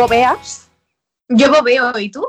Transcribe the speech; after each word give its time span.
¿Bobeas? 0.00 0.70
Yo 1.28 1.52
bobeo, 1.52 1.98
¿y 1.98 2.10
tú? 2.10 2.26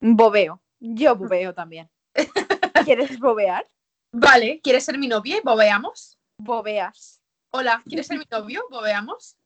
Bobeo. 0.00 0.62
Yo 0.80 1.14
bobeo 1.14 1.52
también. 1.52 1.90
¿Quieres 2.86 3.18
bobear? 3.18 3.68
Vale, 4.12 4.62
¿quieres 4.62 4.86
ser 4.86 4.96
mi 4.96 5.08
novia 5.08 5.36
y 5.36 5.40
bobeamos? 5.42 6.18
Bobeas. 6.38 7.20
Hola, 7.50 7.82
¿quieres 7.86 8.06
ser 8.06 8.16
mi 8.16 8.24
novio? 8.30 8.64
¿Bobeamos? 8.70 9.36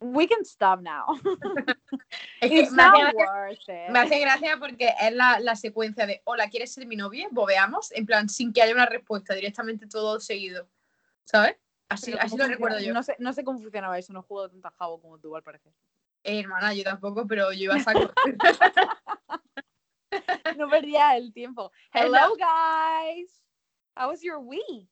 We 0.00 0.26
can 0.26 0.42
stop 0.42 0.80
now. 0.80 1.06
Es 2.40 2.50
que 2.50 2.60
It's 2.62 2.72
me 2.72 2.82
hace, 2.82 3.02
not 3.04 3.14
gracia, 3.14 3.32
worth 3.32 3.68
it. 3.68 3.90
me 3.92 3.98
hace 4.00 4.18
gracia 4.18 4.56
porque 4.58 4.92
es 5.00 5.12
la, 5.12 5.38
la 5.38 5.54
secuencia 5.54 6.04
de 6.04 6.20
Hola, 6.24 6.50
¿quieres 6.50 6.72
ser 6.72 6.84
mi 6.88 6.96
novia? 6.96 7.28
¿Bobeamos? 7.30 7.92
En 7.92 8.06
plan, 8.06 8.28
sin 8.28 8.52
que 8.52 8.62
haya 8.62 8.74
una 8.74 8.86
respuesta, 8.86 9.34
directamente 9.34 9.86
todo 9.86 10.18
seguido. 10.18 10.68
¿Sabes? 11.24 11.56
Así, 11.88 12.12
así 12.14 12.30
¿cómo 12.30 12.42
lo 12.42 12.48
recuerdo 12.48 12.80
yo. 12.80 12.92
No 12.92 13.04
sé, 13.04 13.14
no 13.20 13.32
sé 13.32 13.44
cómo 13.44 13.60
funcionaba 13.60 13.96
eso, 14.00 14.12
no 14.12 14.24
juego 14.24 14.48
tanta 14.50 14.72
jabo 14.72 15.00
como 15.00 15.16
tú, 15.20 15.36
al 15.36 15.44
parecer. 15.44 15.72
Eh, 16.26 16.40
hermana, 16.40 16.74
yo 16.74 16.82
tampoco, 16.82 17.24
pero 17.26 17.52
yo 17.52 17.64
iba 17.64 17.76
a 17.76 17.80
saco. 17.80 18.10
No 20.56 20.68
perdía 20.70 21.16
el 21.16 21.32
tiempo. 21.32 21.70
Hello. 21.92 22.34
Guys. 22.36 23.42
How 23.94 24.08
was 24.08 24.22
your 24.22 24.38
week? 24.38 24.88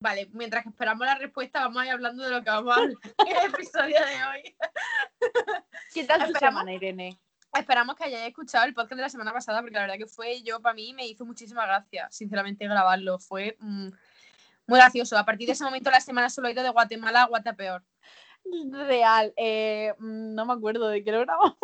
Vale, 0.00 0.28
mientras 0.32 0.62
que 0.62 0.68
esperamos 0.68 1.06
la 1.06 1.14
respuesta, 1.16 1.60
vamos 1.60 1.82
a 1.82 1.86
ir 1.86 1.92
hablando 1.92 2.22
de 2.22 2.30
lo 2.30 2.44
que 2.44 2.50
vamos 2.50 2.76
a 2.76 2.80
hablar 2.80 2.96
en 3.26 3.36
el 3.36 3.46
episodio 3.54 3.96
de 3.98 4.24
hoy. 4.26 4.56
¿Qué 5.94 6.04
tal 6.04 6.20
tu 6.20 6.26
Esperamos- 6.32 6.38
semana, 6.38 6.72
Irene? 6.74 7.18
Esperamos 7.56 7.96
que 7.96 8.04
hayáis 8.04 8.28
escuchado 8.28 8.66
el 8.66 8.74
podcast 8.74 8.96
de 8.96 9.02
la 9.02 9.08
semana 9.08 9.32
pasada, 9.32 9.60
porque 9.62 9.74
la 9.74 9.82
verdad 9.82 9.96
que 9.96 10.06
fue 10.06 10.42
yo, 10.42 10.60
para 10.60 10.74
mí, 10.74 10.92
me 10.92 11.06
hizo 11.06 11.24
muchísima 11.24 11.64
gracia, 11.64 12.06
sinceramente, 12.10 12.66
grabarlo. 12.68 13.18
Fue 13.18 13.56
mm, 13.58 13.88
muy 14.66 14.78
gracioso. 14.78 15.16
A 15.16 15.24
partir 15.24 15.46
de 15.46 15.52
ese 15.54 15.64
momento, 15.64 15.90
la 15.90 16.00
semana 16.00 16.28
solo 16.28 16.48
ha 16.48 16.50
ido 16.50 16.62
de 16.62 16.68
Guatemala 16.70 17.22
a 17.22 17.26
Guatepeor. 17.26 17.82
Real, 18.72 19.32
eh, 19.36 19.94
mm, 19.98 20.34
no 20.34 20.46
me 20.46 20.52
acuerdo 20.52 20.88
de 20.88 21.02
qué 21.02 21.12
lo 21.12 21.20
grabamos. 21.20 21.56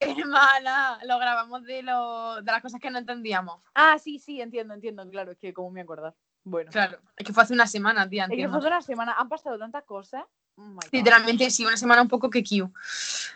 Hermana, 0.00 0.98
lo 1.04 1.18
grabamos 1.18 1.62
de, 1.64 1.82
lo, 1.82 2.42
de 2.42 2.50
las 2.50 2.62
cosas 2.62 2.80
que 2.80 2.90
no 2.90 2.98
entendíamos. 2.98 3.60
Ah, 3.74 3.98
sí, 3.98 4.18
sí, 4.18 4.40
entiendo, 4.40 4.74
entiendo, 4.74 5.08
claro, 5.08 5.32
es 5.32 5.38
que 5.38 5.52
cómo 5.52 5.70
me 5.70 5.82
acordar. 5.82 6.14
Bueno, 6.44 6.72
Claro, 6.72 6.98
es 7.16 7.24
que 7.24 7.32
fue 7.32 7.44
hace 7.44 7.54
una 7.54 7.68
semana, 7.68 8.08
tía, 8.08 8.24
es 8.24 8.36
que 8.36 8.48
fue 8.48 8.58
una 8.58 8.82
semana, 8.82 9.14
han 9.16 9.28
pasado 9.28 9.58
tantas 9.58 9.84
cosas. 9.84 10.24
Oh. 10.56 10.76
Literalmente, 10.90 11.48
sí, 11.50 11.64
una 11.64 11.76
semana 11.76 12.02
un 12.02 12.08
poco 12.08 12.28
que 12.28 12.42
Q. 12.42 12.72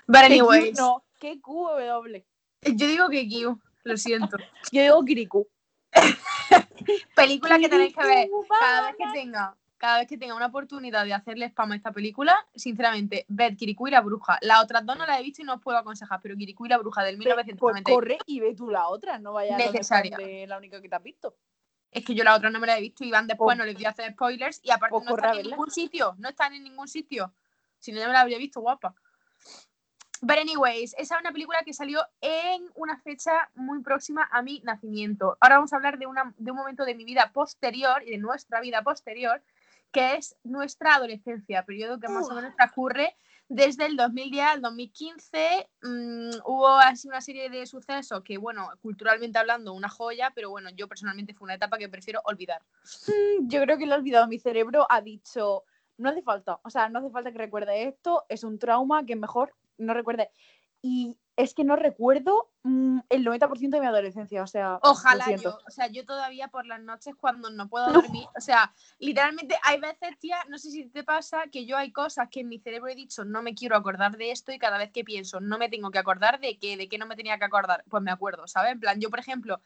But 0.07 0.17
anyways, 0.17 0.77
No, 0.77 1.05
¿qué 1.21 1.41
QW? 1.41 2.25
yo 2.63 2.87
digo 2.89 3.09
que 3.09 3.29
Q, 3.29 3.61
lo 3.85 3.97
siento. 3.97 4.37
Yo 4.73 4.83
digo 4.83 5.05
Kirikou. 5.05 5.47
Película 7.15 7.59
que 7.59 7.69
tenéis 7.69 7.95
que 7.95 8.05
ver 8.05 8.29
cada 8.61 8.87
vez 8.89 8.97
que 8.99 9.05
tenga, 9.13 9.57
cada 9.87 9.99
vez 9.99 10.09
que 10.09 10.19
tenga 10.19 10.35
una 10.35 10.47
oportunidad 10.47 11.05
de 11.05 11.15
hacerle 11.15 11.47
spam 11.47 11.71
a 11.71 11.77
esta 11.77 11.93
película, 11.93 12.37
sinceramente, 12.57 13.25
ved 13.29 13.57
Kirikou 13.57 13.87
y 13.87 13.93
la 13.93 14.01
bruja. 14.01 14.37
Las 14.41 14.61
otras 14.65 14.85
dos 14.85 14.99
no 14.99 15.07
las 15.07 15.21
he 15.21 15.23
visto 15.23 15.43
y 15.43 15.45
no 15.45 15.55
os 15.55 15.61
puedo 15.61 15.79
aconsejar, 15.79 16.21
pero 16.21 16.35
Kirikou 16.37 16.67
y 16.67 16.71
la 16.71 16.79
bruja 16.79 17.05
del 17.05 17.15
Pues 17.19 17.27
1990. 17.27 17.93
corre 17.93 18.19
y 18.27 18.41
ve 18.41 18.53
tú 18.57 18.69
la 18.69 18.89
otra, 18.89 19.21
no 19.21 19.39
a 19.39 19.43
hacer 19.43 19.59
Necesaria. 19.59 20.17
de 20.17 20.45
la 20.49 20.59
única 20.59 20.83
que 20.83 20.89
te 20.89 20.97
has 20.97 21.03
visto. 21.05 21.37
Es 21.93 22.05
que 22.05 22.17
yo 22.17 22.25
la 22.25 22.35
otra 22.35 22.51
no 22.51 22.59
me 22.59 22.67
la 22.67 22.77
he 22.79 22.81
visto 22.81 23.05
y 23.05 23.13
van 23.13 23.29
después, 23.29 23.47
Pues- 23.47 23.59
no 23.59 23.65
les 23.65 23.75
voy 23.77 23.85
a 23.85 23.91
hacer 23.91 24.11
spoilers 24.13 24.61
y 24.65 24.73
aparte 24.73 24.91
pues 24.91 25.05
no 25.05 25.15
están 25.15 25.37
a 25.37 25.41
en 25.41 25.47
ningún 25.47 25.71
sitio, 25.71 26.15
no 26.19 26.29
están 26.31 26.53
en 26.53 26.65
ningún 26.65 26.89
sitio. 26.89 27.33
Si 27.79 27.93
no, 27.93 28.01
ya 28.01 28.09
me 28.09 28.13
la 28.13 28.23
habría 28.23 28.39
visto 28.39 28.61
guapa. 28.61 28.93
But 30.23 30.39
anyways, 30.39 30.95
esa 30.99 31.15
es 31.15 31.21
una 31.21 31.31
película 31.31 31.63
que 31.63 31.73
salió 31.75 32.01
en 32.21 32.69
una 32.75 32.99
fecha 32.99 33.51
muy 33.55 33.83
próxima 33.83 34.29
a 34.33 34.43
mi 34.43 34.61
nacimiento. 34.65 35.37
Ahora 35.41 35.57
vamos 35.57 35.73
a 35.73 35.77
hablar 35.77 35.97
de, 35.99 36.07
una, 36.07 36.35
de 36.39 36.51
un 36.51 36.57
momento 36.57 36.85
de 36.85 36.95
mi 36.97 37.05
vida 37.05 37.31
posterior 37.33 38.03
y 38.03 38.11
de 38.11 38.19
nuestra 38.19 38.61
vida 38.61 38.83
posterior, 38.83 39.43
que 39.97 40.15
es 40.17 40.37
nuestra 40.45 40.97
adolescencia, 40.97 41.65
periodo 41.65 41.99
que 41.99 42.09
más 42.09 42.29
o 42.29 42.35
menos 42.35 42.55
transcurre 42.55 43.17
desde 43.49 43.87
el 43.87 43.97
2010 43.97 44.45
al 44.45 44.61
2015. 44.61 45.71
Mm, 45.83 46.31
hubo 46.45 46.69
así 46.69 47.09
una 47.09 47.23
serie 47.23 47.49
de 47.49 47.65
sucesos 47.65 48.23
que, 48.23 48.37
bueno, 48.37 48.69
culturalmente 48.83 49.39
hablando, 49.39 49.73
una 49.73 49.89
joya, 49.89 50.33
pero 50.35 50.51
bueno, 50.51 50.69
yo 50.77 50.87
personalmente 50.87 51.33
fue 51.33 51.47
una 51.47 51.55
etapa 51.55 51.79
que 51.79 51.89
prefiero 51.89 52.21
olvidar. 52.27 52.61
Mm, 53.09 53.49
Yo 53.49 53.63
creo 53.63 53.79
que 53.79 53.87
lo 53.87 53.95
he 53.95 53.99
olvidado. 53.99 54.29
Mi 54.29 54.39
cerebro 54.39 54.87
ha 54.91 55.01
dicho, 55.01 55.65
no 55.97 56.11
hace 56.11 56.21
falta, 56.21 56.61
o 56.63 56.69
sea, 56.69 56.91
no 56.91 56.99
hace 56.99 57.09
falta 57.09 57.33
que 57.33 57.39
recuerde 57.39 57.85
esto, 57.85 58.27
es 58.29 58.45
un 58.45 58.59
trauma 58.59 59.07
que 59.07 59.17
mejor 59.17 59.55
no 59.79 59.95
recuerde. 59.95 60.31
Y 60.83 61.17
es 61.37 61.53
que 61.53 61.65
no 61.65 61.77
recuerdo 61.77 62.51
mm, 62.63 63.01
el 63.11 63.25
90% 63.25 63.71
de 63.71 63.81
mi 63.81 63.87
adolescencia, 63.87 64.43
o 64.43 64.47
sea, 64.47 64.79
Ojalá 64.83 65.37
yo, 65.37 65.59
o 65.67 65.71
sea, 65.71 65.87
yo 65.89 66.05
todavía 66.07 66.49
por 66.49 66.67
las 66.67 66.81
noches 66.81 67.15
cuando 67.15 67.51
no 67.51 67.69
puedo 67.69 67.87
No. 67.93 67.93
dormir, 68.03 68.27
o 68.37 68.41
sea, 68.41 68.73
literalmente 68.99 69.57
hay 69.63 69.79
veces, 69.79 70.19
tía, 70.19 70.39
no 70.49 70.59
sé 70.59 70.71
si 70.71 70.89
te 70.89 71.05
pasa, 71.05 71.45
que 71.53 71.67
yo 71.67 71.77
hay 71.77 71.93
cosas 71.93 72.29
que 72.31 72.41
en 72.41 72.49
mi 72.49 72.59
cerebro 72.59 72.89
he 72.89 72.95
dicho, 72.95 73.25
no 73.25 73.43
me 73.43 73.55
quiero 73.55 73.77
acordar 73.77 74.17
de 74.17 74.31
esto 74.31 74.51
y 74.53 74.59
cada 74.59 74.79
vez 74.79 74.91
que 74.91 75.05
pienso, 75.05 75.41
no 75.41 75.59
me 75.59 75.69
tengo 75.69 75.91
que 75.91 75.99
acordar 75.99 76.41
de 76.41 76.59
qué, 76.59 76.77
de 76.77 76.89
qué 76.89 76.97
no 76.97 77.07
me 77.07 77.17
tenía 77.17 77.39
que 77.39 77.45
acordar, 77.45 77.85
pues 77.89 78.03
me 78.03 78.11
acuerdo, 78.11 78.47
¿sabes? 78.47 78.73
En 78.73 78.81
plan, 78.81 78.99
yo, 79.01 79.11
por 79.11 79.21
ejemplo, 79.21 79.61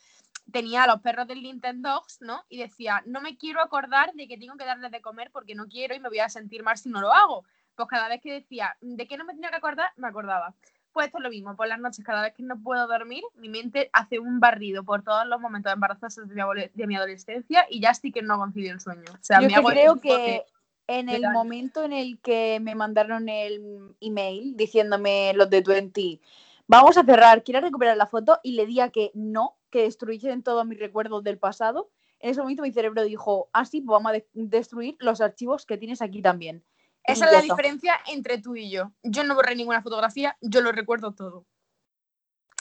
tenía 0.50 0.82
a 0.82 0.86
los 0.88 1.00
perros 1.00 1.28
del 1.28 1.42
Nintendo, 1.42 2.02
¿no? 2.20 2.44
Y 2.48 2.58
decía, 2.58 3.02
no 3.06 3.20
me 3.20 3.36
quiero 3.36 3.60
acordar 3.60 4.12
de 4.14 4.26
que 4.26 4.36
tengo 4.38 4.56
que 4.56 4.64
darles 4.64 4.90
de 4.90 5.00
comer 5.00 5.30
porque 5.30 5.54
no 5.54 5.66
quiero 5.68 5.94
y 5.94 6.00
me 6.00 6.08
voy 6.08 6.18
a 6.18 6.28
sentir 6.28 6.64
mal 6.64 6.76
si 6.76 6.88
no 6.88 7.00
lo 7.00 7.12
hago. 7.12 7.44
Pues 7.76 7.88
cada 7.88 8.08
vez 8.08 8.20
que 8.20 8.32
decía, 8.32 8.76
¿de 8.80 9.06
qué 9.06 9.16
no 9.16 9.24
me 9.24 9.34
tenía 9.34 9.50
que 9.50 9.56
acordar? 9.56 9.90
Me 9.96 10.08
acordaba. 10.08 10.54
Pues 10.92 11.06
esto 11.06 11.18
es 11.18 11.24
lo 11.24 11.30
mismo, 11.30 11.54
por 11.54 11.68
las 11.68 11.78
noches, 11.78 12.04
cada 12.04 12.22
vez 12.22 12.34
que 12.34 12.42
no 12.42 12.60
puedo 12.60 12.88
dormir, 12.88 13.22
mi 13.36 13.48
mente 13.48 13.90
hace 13.92 14.18
un 14.18 14.40
barrido 14.40 14.82
por 14.82 15.02
todos 15.02 15.24
los 15.26 15.40
momentos 15.40 15.72
embarazosos 15.72 16.28
de 16.28 16.34
mi, 16.34 16.42
de 16.74 16.86
mi 16.86 16.96
adolescencia 16.96 17.64
y 17.70 17.80
ya 17.80 17.94
sí 17.94 18.10
que 18.10 18.22
no 18.22 18.38
concilio 18.38 18.72
el 18.72 18.80
sueño. 18.80 19.04
O 19.12 19.18
sea, 19.22 19.40
Yo 19.40 19.46
me 19.46 19.54
hago 19.54 19.68
creo 19.68 20.00
que 20.00 20.44
en 20.88 21.08
el 21.08 21.22
Real. 21.22 21.32
momento 21.32 21.84
en 21.84 21.92
el 21.92 22.18
que 22.20 22.58
me 22.60 22.74
mandaron 22.74 23.28
el 23.28 23.94
email 24.00 24.56
diciéndome 24.56 25.32
los 25.34 25.48
de 25.48 25.60
20, 25.60 26.20
vamos 26.66 26.98
a 26.98 27.04
cerrar, 27.04 27.44
¿quieres 27.44 27.62
recuperar 27.62 27.96
la 27.96 28.06
foto? 28.06 28.40
Y 28.42 28.52
le 28.52 28.66
di 28.66 28.80
a 28.80 28.90
que 28.90 29.12
no, 29.14 29.56
que 29.70 29.82
destruyesen 29.82 30.42
todos 30.42 30.66
mis 30.66 30.80
recuerdos 30.80 31.22
del 31.22 31.38
pasado. 31.38 31.88
En 32.18 32.30
ese 32.30 32.40
momento 32.40 32.64
mi 32.64 32.72
cerebro 32.72 33.04
dijo, 33.04 33.48
ah, 33.52 33.64
sí, 33.64 33.80
pues 33.80 33.92
vamos 33.94 34.10
a 34.10 34.14
de- 34.14 34.26
destruir 34.34 34.96
los 34.98 35.20
archivos 35.20 35.64
que 35.64 35.78
tienes 35.78 36.02
aquí 36.02 36.20
también. 36.20 36.64
Esa 37.04 37.26
es 37.26 37.32
la 37.32 37.42
diferencia 37.42 37.98
entre 38.06 38.38
tú 38.38 38.56
y 38.56 38.70
yo. 38.70 38.92
Yo 39.02 39.24
no 39.24 39.34
borré 39.34 39.56
ninguna 39.56 39.82
fotografía, 39.82 40.36
yo 40.40 40.60
lo 40.60 40.72
recuerdo 40.72 41.12
todo. 41.12 41.46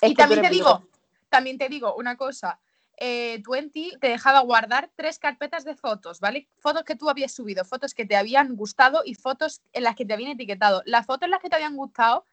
Es 0.01 0.11
y 0.11 0.15
también 0.15 0.41
te 0.41 0.49
digo, 0.49 0.87
también 1.29 1.57
te 1.57 1.69
digo 1.69 1.95
una 1.95 2.17
cosa. 2.17 2.59
Eh, 3.01 3.41
20 3.47 3.97
te 3.99 4.09
dejaba 4.09 4.41
guardar 4.41 4.91
tres 4.95 5.19
carpetas 5.19 5.63
de 5.63 5.75
fotos, 5.75 6.19
¿vale? 6.19 6.49
Fotos 6.57 6.83
que 6.83 6.95
tú 6.95 7.09
habías 7.09 7.33
subido, 7.33 7.63
fotos 7.63 7.93
que 7.93 8.05
te 8.05 8.17
habían 8.17 8.57
gustado 8.57 9.03
y 9.05 9.15
fotos 9.15 9.61
en 9.71 9.83
las 9.83 9.95
que 9.95 10.05
te 10.05 10.13
habían 10.13 10.31
etiquetado. 10.31 10.81
Las 10.85 11.05
fotos 11.05 11.27
en 11.27 11.31
las 11.31 11.39
que 11.39 11.49
te 11.49 11.55
habían 11.55 11.77
gustado, 11.77 12.25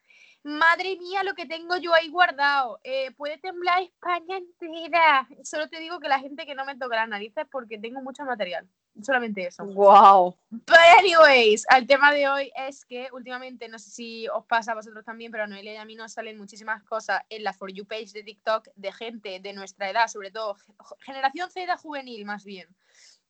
madre 0.43 0.97
mía, 0.97 1.23
lo 1.23 1.35
que 1.35 1.47
tengo 1.47 1.77
yo 1.77 1.95
ahí 1.95 2.09
guardado. 2.09 2.81
Eh, 2.83 3.13
puede 3.13 3.39
temblar 3.39 3.83
España 3.83 4.39
entera. 4.39 5.29
Solo 5.45 5.69
te 5.69 5.79
digo 5.79 6.01
que 6.01 6.09
la 6.09 6.19
gente 6.19 6.47
que 6.47 6.57
no 6.57 6.65
me 6.65 6.77
toca 6.77 6.97
las 6.97 7.09
narices 7.09 7.47
porque 7.49 7.79
tengo 7.79 8.03
mucho 8.03 8.25
material. 8.25 8.69
Solamente 9.03 9.47
eso. 9.47 9.65
Wow. 9.65 10.35
But 10.51 10.77
anyways, 10.99 11.67
el 11.77 11.87
tema 11.87 12.13
de 12.13 12.29
hoy 12.29 12.51
es 12.57 12.85
que 12.87 13.09
últimamente, 13.13 13.69
no 13.69 13.79
sé 13.79 13.91
si 13.91 14.27
os 14.29 14.45
pasa 14.47 14.73
a 14.73 14.75
vosotros 14.75 15.05
también, 15.05 15.31
pero 15.31 15.45
a 15.45 15.47
Noelia 15.47 15.75
y 15.75 15.77
a 15.77 15.85
mí 15.85 15.95
nos 15.97 16.15
salen 16.15 16.39
muchísimas 16.39 16.83
cosas 16.85 17.21
en 17.29 17.45
la 17.45 17.53
For 17.53 17.71
You 17.71 17.85
page 17.85 18.13
de 18.15 18.23
TikTok 18.23 18.69
de 18.75 18.93
gente 18.93 19.41
de 19.41 19.53
nuestra 19.53 19.91
edad, 19.91 20.09
sobre 20.09 20.31
todo 20.31 20.55
ge- 20.55 20.73
generación 21.01 21.51
Z 21.51 21.77
juvenil 21.77 22.25
más 22.25 22.45
bien, 22.45 22.69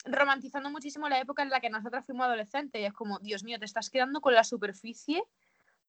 romantizando 0.05 0.71
muchísimo 0.71 1.09
la 1.09 1.21
época 1.21 1.43
en 1.43 1.51
la 1.51 1.61
que 1.61 1.69
nosotros 1.69 2.05
fuimos 2.07 2.27
adolescentes 2.27 2.81
y 2.81 2.85
es 2.85 2.93
como, 2.93 3.19
Dios 3.19 3.43
mío, 3.43 3.59
te 3.59 3.65
estás 3.65 3.91
quedando 3.91 4.21
con 4.21 4.35
la 4.35 4.45
superficie 4.45 5.25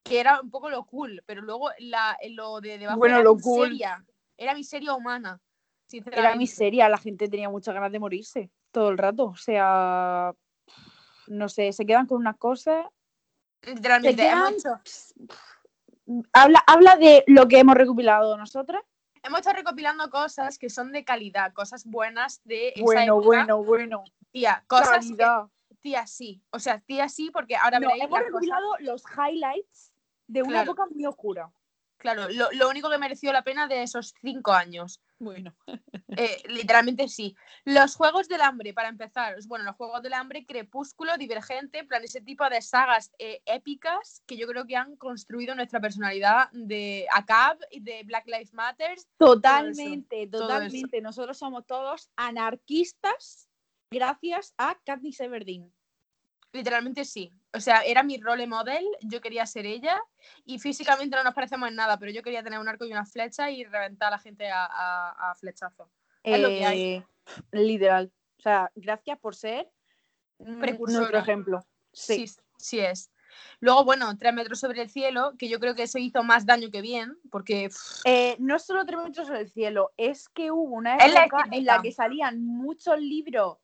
que 0.03 0.19
era 0.19 0.41
un 0.41 0.49
poco 0.49 0.69
lo 0.69 0.85
cool, 0.85 1.21
pero 1.25 1.41
luego 1.41 1.69
la, 1.79 2.17
lo 2.29 2.61
de 2.61 2.77
debajo 2.77 2.97
Bueno, 2.97 3.15
era 3.17 3.23
lo 3.23 3.38
cool. 3.38 3.69
miseria, 3.69 4.05
era 4.38 4.55
miseria 4.55 4.94
humana. 4.94 5.39
Era 6.11 6.35
miseria, 6.35 6.89
la 6.89 6.97
gente 6.97 7.29
tenía 7.29 7.49
muchas 7.49 7.73
ganas 7.73 7.91
de 7.91 7.99
morirse 7.99 8.49
todo 8.72 8.89
el 8.89 8.97
rato. 8.97 9.25
O 9.25 9.35
sea, 9.35 10.33
no 11.28 11.50
sé, 11.50 11.72
se 11.73 11.85
quedan 11.85 12.05
con 12.07 12.18
unas 12.19 12.38
cosas. 12.38 12.86
Literalmente, 13.63 14.21
Se 14.24 14.30
hemos 14.30 14.50
quedan- 14.50 14.53
hecho- 14.53 14.81
Habla, 16.31 16.63
habla 16.68 16.95
de 16.95 17.24
lo 17.27 17.47
que 17.50 17.59
hemos 17.59 17.75
recopilado 17.75 18.38
nosotras. 18.38 18.81
hemos 19.24 19.39
estado 19.39 19.57
recopilando 19.57 20.09
cosas 20.09 20.57
que 20.57 20.69
son 20.69 20.94
de 20.94 21.03
calidad, 21.03 21.51
cosas 21.51 21.83
buenas 21.86 22.39
de 22.45 22.69
esa 22.69 22.81
Bueno, 22.81 23.01
época. 23.19 23.25
bueno, 23.25 23.63
bueno. 23.63 24.03
Tía, 24.31 24.63
cosas 24.68 25.06
que- 25.06 25.75
tía 25.81 26.07
sí, 26.07 26.42
o 26.51 26.59
sea, 26.59 26.80
tía 26.80 27.09
sí, 27.09 27.30
porque 27.31 27.57
ahora 27.57 27.80
No, 27.81 27.88
veréis 27.88 28.03
hemos 28.06 28.12
cosas- 28.19 28.25
recopilado 28.27 28.65
los 28.80 29.03
highlights 29.18 29.92
de 30.27 30.44
una 30.44 30.51
Claro. 30.51 30.71
época 30.71 30.86
muy 30.92 31.06
oscura. 31.06 31.51
Claro, 31.97 32.29
lo, 32.29 32.51
lo 32.51 32.69
único 32.69 32.89
que 32.89 32.97
mereció 32.97 33.31
la 33.33 33.44
pena 33.44 33.67
de 33.67 33.83
esos 33.83 34.13
cinco 34.21 34.53
años. 34.53 35.01
Bueno. 35.19 35.55
Eh, 36.19 36.41
literalmente 36.47 37.07
sí. 37.09 37.35
Los 37.63 37.95
Juegos 37.95 38.27
del 38.27 38.41
Hambre, 38.41 38.73
para 38.73 38.89
empezar. 38.89 39.35
Bueno, 39.45 39.65
los 39.65 39.75
Juegos 39.75 40.01
del 40.01 40.13
Hambre, 40.13 40.47
Crepúsculo, 40.47 41.15
Divergente, 41.15 41.77
en 41.77 41.88
plan 41.88 42.03
ese 42.03 42.21
tipo 42.21 42.49
de 42.49 42.59
sagas 42.63 43.11
eh, 43.19 43.44
épicas 43.45 44.23
que 44.25 44.35
yo 44.35 44.47
creo 44.47 44.65
que 44.65 44.75
han 44.75 44.95
construido 44.95 45.53
nuestra 45.53 45.79
personalidad 45.79 46.49
de 46.53 47.05
ACAB 47.13 47.59
y 47.69 47.81
de 47.81 48.01
Black 48.03 48.25
Lives 48.25 48.51
Matter. 48.53 48.97
Totalmente, 49.19 50.25
totalmente. 50.25 51.01
Nosotros 51.01 51.38
somos 51.38 51.67
todos 51.67 52.09
anarquistas 52.15 53.47
gracias 53.91 54.55
a 54.57 54.75
Katniss 54.85 55.19
Everdeen. 55.19 55.71
Literalmente 56.53 57.05
sí. 57.05 57.31
O 57.53 57.59
sea, 57.59 57.81
era 57.81 58.03
mi 58.03 58.17
role 58.19 58.47
model, 58.47 58.85
yo 59.01 59.19
quería 59.21 59.45
ser 59.45 59.65
ella 59.65 59.99
y 60.45 60.59
físicamente 60.59 61.15
no 61.15 61.23
nos 61.23 61.33
parecemos 61.33 61.67
en 61.69 61.75
nada, 61.75 61.97
pero 61.99 62.11
yo 62.11 62.23
quería 62.23 62.44
tener 62.44 62.59
un 62.59 62.67
arco 62.67 62.85
y 62.85 62.91
una 62.91 63.05
flecha 63.05 63.51
y 63.51 63.63
reventar 63.65 64.07
a 64.09 64.11
la 64.11 64.19
gente 64.19 64.49
a, 64.49 64.65
a- 64.65 65.31
a 65.31 65.35
flechazo. 65.35 65.89
Es 66.23 66.39
lo 66.39 66.47
que 66.49 66.65
hay. 66.65 66.81
Eh, 66.81 67.05
Literal. 67.51 68.11
O 68.38 68.41
sea, 68.41 68.71
gracias 68.75 69.19
por 69.19 69.35
ser 69.35 69.69
mm, 70.39 70.59
Precursora. 70.59 70.99
nuestro 70.99 71.19
ejemplo. 71.19 71.65
Sí. 71.91 72.27
Sí, 72.27 72.35
sí 72.57 72.79
es. 72.79 73.11
Luego, 73.59 73.83
bueno, 73.83 74.17
tres 74.17 74.33
metros 74.33 74.59
sobre 74.59 74.81
el 74.81 74.89
cielo, 74.89 75.33
que 75.38 75.49
yo 75.49 75.59
creo 75.59 75.75
que 75.75 75.83
eso 75.83 75.97
hizo 75.99 76.23
más 76.23 76.45
daño 76.45 76.69
que 76.71 76.81
bien, 76.81 77.17
porque 77.29 77.69
Eh, 78.05 78.35
no 78.39 78.57
solo 78.57 78.85
tres 78.85 78.99
metros 79.03 79.27
sobre 79.27 79.41
el 79.41 79.49
cielo, 79.51 79.91
es 79.97 80.29
que 80.29 80.51
hubo 80.51 80.75
una 80.75 80.95
época 80.95 81.45
en 81.51 81.65
la 81.65 81.81
que 81.81 81.91
salían 81.91 82.41
muchos 82.44 82.99
libros 82.99 83.57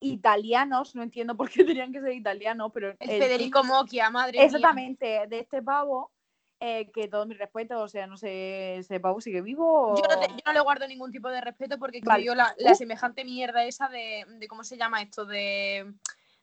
italianos, 0.00 0.94
no 0.94 1.02
entiendo 1.02 1.36
por 1.36 1.50
qué 1.50 1.64
tenían 1.64 1.92
que 1.92 2.00
ser 2.00 2.12
italianos, 2.12 2.70
pero 2.72 2.90
el 2.90 2.96
el- 3.00 3.22
Federico 3.22 3.64
Mocchia, 3.64 4.10
madre 4.10 4.38
mía. 4.38 4.44
exactamente, 4.46 5.26
de 5.28 5.38
este 5.40 5.62
pavo, 5.62 6.12
eh, 6.60 6.90
que 6.92 7.08
todo 7.08 7.26
mi 7.26 7.34
respeto, 7.34 7.80
o 7.80 7.88
sea, 7.88 8.06
no 8.06 8.16
sé, 8.16 8.78
ese 8.78 9.00
pavo 9.00 9.20
sigue 9.20 9.42
vivo. 9.42 9.92
o- 9.92 9.96
Yo 9.96 10.04
no, 10.08 10.18
te- 10.18 10.28
yo 10.28 10.40
no 10.44 10.52
le 10.52 10.60
guardo 10.60 10.86
ningún 10.88 11.12
tipo 11.12 11.28
de 11.28 11.40
respeto 11.40 11.78
porque 11.78 12.00
Vale. 12.02 12.24
la, 12.34 12.54
la 12.58 12.72
Uh. 12.72 12.74
semejante 12.74 13.24
mierda 13.24 13.64
esa 13.64 13.88
de, 13.88 14.24
de 14.38 14.48
¿cómo 14.48 14.64
se 14.64 14.76
llama 14.76 15.02
esto? 15.02 15.24
De, 15.26 15.92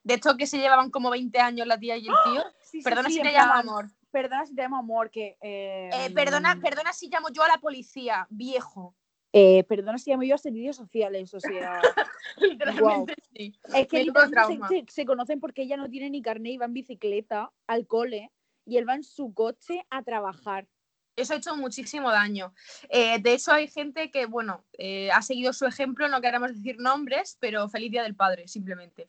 de 0.04 0.14
estos 0.14 0.36
que 0.36 0.48
se 0.48 0.58
llevaban 0.58 0.90
como 0.92 1.10
20 1.10 1.40
años 1.40 1.66
la 1.68 1.80
tía 1.80 1.98
y 1.98 2.08
el 2.08 2.14
tío. 2.26 2.44
Sí, 2.74 2.82
Perdona 2.82 3.10
sí, 3.10 3.16
si 3.18 3.22
te 3.22 3.32
llamo 3.32 3.54
amor. 3.54 3.86
Perdona 4.10 4.46
si 4.48 4.56
te 4.56 4.64
llamo 4.64 4.78
amor, 4.78 5.12
que... 5.12 5.38
eh, 5.42 5.90
Eh, 5.94 6.10
perdona, 6.14 6.58
perdona 6.60 6.92
si 6.92 7.08
llamo 7.08 7.30
yo 7.30 7.44
a 7.44 7.48
la 7.48 7.58
policía, 7.60 8.26
viejo. 8.32 8.96
Eh, 9.34 9.64
perdona 9.66 9.98
si 9.98 10.12
llamo 10.12 10.24
yo 10.24 10.36
a 10.36 10.38
servicios 10.38 10.78
sociales, 10.78 11.34
o 11.34 11.40
sea... 11.40 11.82
Literalmente 12.38 13.16
sí. 13.36 13.54
Es 13.76 13.88
que 13.88 14.04
literalmente 14.04 14.68
se, 14.68 14.86
se- 14.86 14.92
se 14.92 15.06
conocen 15.06 15.40
porque 15.40 15.64
ella 15.64 15.78
no 15.78 15.90
tiene 15.90 16.10
ni 16.10 16.22
carnet 16.22 16.54
y 16.54 16.58
va 16.58 16.66
en 16.66 16.74
bicicleta 16.74 17.52
al 17.68 17.86
cole 17.86 18.32
y 18.66 18.78
él 18.78 18.88
va 18.88 18.96
en 18.96 19.04
su 19.04 19.34
coche 19.34 19.86
a 19.90 20.04
trabajar. 20.04 20.68
Eso 21.16 21.34
ha 21.34 21.38
hecho 21.38 21.56
muchísimo 21.56 22.10
daño. 22.10 22.56
Eh, 22.90 23.20
de 23.20 23.34
hecho, 23.34 23.52
hay 23.52 23.68
gente 23.68 24.10
que, 24.10 24.26
bueno, 24.26 24.66
eh, 24.80 25.12
ha 25.12 25.22
seguido 25.22 25.54
su 25.54 25.68
ejemplo, 25.68 26.08
no 26.08 26.22
queremos 26.22 26.56
decir 26.56 26.78
nombres, 26.80 27.38
pero 27.40 27.70
feliz 27.70 27.92
Día 27.92 28.02
del 28.02 28.16
Padre, 28.16 28.48
simplemente. 28.48 29.08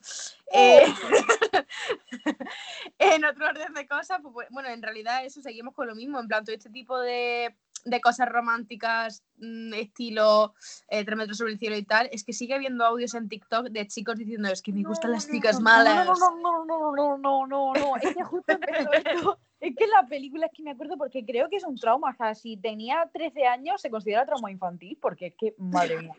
Eh, 0.53 0.85
en 2.99 3.25
otro 3.25 3.47
orden 3.47 3.73
de 3.73 3.87
cosas, 3.87 4.21
pues, 4.23 4.49
bueno, 4.51 4.69
en 4.69 4.83
realidad 4.83 5.25
eso 5.25 5.41
seguimos 5.41 5.75
con 5.75 5.87
lo 5.87 5.95
mismo, 5.95 6.21
en 6.21 6.29
plan, 6.29 6.45
todo 6.45 6.55
este 6.55 6.69
tipo 6.69 7.01
de, 7.01 7.55
de 7.85 8.01
cosas 8.01 8.29
románticas, 8.29 9.23
mm, 9.39 9.75
estilo 9.75 10.55
eh, 10.89 11.05
tres 11.05 11.17
metros 11.17 11.39
sobre 11.39 11.53
el 11.53 11.59
cielo 11.59 11.77
y 11.77 11.85
tal, 11.85 12.09
es 12.13 12.25
que 12.25 12.33
sigue 12.33 12.55
habiendo 12.55 12.85
audios 12.85 13.15
en 13.15 13.29
TikTok 13.29 13.69
de 13.69 13.87
chicos 13.87 14.17
diciendo, 14.17 14.49
es 14.49 14.63
que 14.63 14.73
me 14.73 14.83
gustan 14.83 15.13
las 15.13 15.31
chicas 15.31 15.61
malas. 15.61 16.07
No, 16.07 16.15
no, 16.15 16.65
no, 16.65 16.65
no, 16.65 16.95
no, 16.95 17.19
no, 17.19 17.47
no, 17.47 17.73
no, 17.75 17.97
es 17.97 18.15
que 18.15 18.23
justo 18.23 18.53
esto. 18.53 19.39
Es 19.61 19.75
que 19.77 19.87
la 19.87 20.07
película 20.07 20.45
es 20.45 20.53
que 20.55 20.63
me 20.63 20.73
acuerdo 20.73 20.99
porque 20.99 21.25
creo 21.25 21.49
que 21.49 21.57
es 21.57 21.65
un 21.65 21.77
trauma. 21.77 22.11
O 22.11 22.15
sea, 22.15 22.35
si 22.35 22.59
tenía 22.59 23.09
13 23.15 23.47
años 23.47 23.81
se 23.81 23.89
considera 23.89 24.27
trauma 24.27 24.51
infantil 24.51 24.99
porque 25.01 25.29
es 25.29 25.35
que, 25.39 25.55
madre 25.57 26.03
mía. 26.03 26.13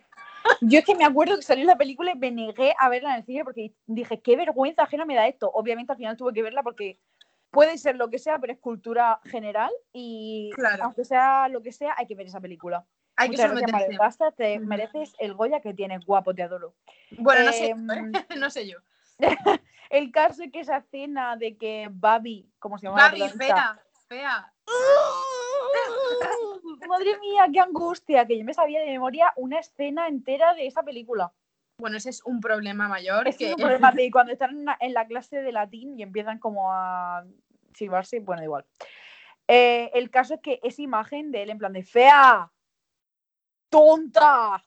Yo 0.61 0.79
es 0.79 0.85
que 0.85 0.95
me 0.95 1.05
acuerdo 1.05 1.35
que 1.35 1.41
salió 1.43 1.65
la 1.65 1.77
película 1.77 2.11
y 2.11 2.17
me 2.17 2.31
negué 2.31 2.73
a 2.77 2.89
verla 2.89 3.11
en 3.11 3.15
el 3.17 3.25
cine 3.25 3.43
porque 3.43 3.73
dije, 3.85 4.19
qué 4.19 4.35
vergüenza 4.35 4.83
ajena 4.83 5.05
me 5.05 5.15
da 5.15 5.27
esto. 5.27 5.51
Obviamente 5.53 5.91
al 5.91 5.97
final 5.97 6.17
tuve 6.17 6.33
que 6.33 6.41
verla 6.41 6.63
porque 6.63 6.99
puede 7.55 7.77
ser 7.79 7.95
lo 7.95 8.09
que 8.09 8.19
sea, 8.19 8.37
pero 8.39 8.53
es 8.53 8.59
cultura 8.59 9.19
general 9.25 9.71
y 9.93 10.51
Claro. 10.53 10.83
aunque 10.83 11.05
sea 11.05 11.47
lo 11.47 11.63
que 11.63 11.71
sea, 11.71 11.93
hay 11.97 12.05
que 12.05 12.13
ver 12.15 12.27
esa 12.27 12.41
película. 12.41 12.85
Hay 13.15 13.29
que 13.29 13.37
Muchas 13.37 13.51
gracias, 13.51 13.69
someterse. 13.71 13.87
Maribel 13.87 13.97
Basta, 13.97 14.31
te 14.31 14.59
mereces 14.59 15.15
el 15.19 15.33
Goya 15.33 15.61
que 15.61 15.73
tienes, 15.73 16.05
guapo, 16.05 16.35
te 16.35 16.43
adoro. 16.43 16.75
Bueno, 17.17 17.45
no 17.45 17.53
sé, 17.53 17.67
Em, 17.69 17.87
no 18.39 18.49
sé 18.49 18.67
yo. 18.67 18.77
El 19.89 20.11
caso 20.11 20.43
es 20.43 20.51
que 20.51 20.59
esa 20.59 20.77
escena 20.77 21.37
de 21.37 21.55
que 21.57 21.87
Babi, 21.91 22.49
como 22.59 22.77
se 22.77 22.87
llama? 22.87 22.97
la 22.97 23.03
Babi, 23.07 23.19
protagonista? 23.21 23.79
fea, 24.09 24.19
fea. 24.19 24.53
Madre 26.89 27.17
mía, 27.19 27.45
qué 27.53 27.59
angustia, 27.59 28.25
que 28.25 28.37
yo 28.37 28.45
me 28.45 28.53
sabía 28.53 28.79
de 28.81 28.87
memoria 28.87 29.31
una 29.37 29.59
escena 29.59 30.07
entera 30.07 30.53
de 30.53 30.67
esa 30.67 30.83
película. 30.83 31.31
Bueno, 31.77 31.97
ese 31.97 32.09
es 32.09 32.23
un 32.25 32.39
problema 32.39 32.87
mayor. 32.87 33.27
Es 33.27 33.37
que 33.37 33.47
que... 33.47 33.53
un 33.53 33.59
problema 33.59 33.91
de 33.91 34.09
cuando 34.11 34.31
están 34.31 34.51
en 34.51 34.65
la, 34.65 34.77
en 34.79 34.93
la 34.93 35.05
clase 35.07 35.41
de 35.41 35.51
latín 35.51 35.99
y 35.99 36.03
empiezan 36.03 36.39
como 36.39 36.71
a 36.71 37.25
silbarse, 37.75 38.19
bueno, 38.19 38.43
igual. 38.43 38.65
Eh, 39.47 39.91
el 39.93 40.09
caso 40.09 40.35
es 40.35 40.41
que 40.41 40.59
esa 40.63 40.81
imagen 40.81 41.31
de 41.31 41.43
él 41.43 41.49
en 41.51 41.57
plan 41.57 41.73
de 41.73 41.83
fea, 41.83 42.51
tonta. 43.69 44.63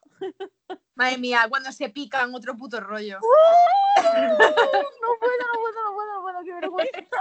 Madre 0.95 1.17
mía, 1.17 1.45
cuando 1.49 1.71
se 1.71 1.89
pican, 1.89 2.33
otro 2.33 2.55
puto 2.55 2.79
rollo. 2.79 3.19
No 5.01 5.15
puedo, 5.19 5.37
no 5.37 5.59
puedo, 5.59 5.83
no 5.83 5.93
puedo, 5.93 6.13
no 6.13 6.21
puedo, 6.21 6.43
qué 6.43 6.53
vergüenza. 6.53 7.19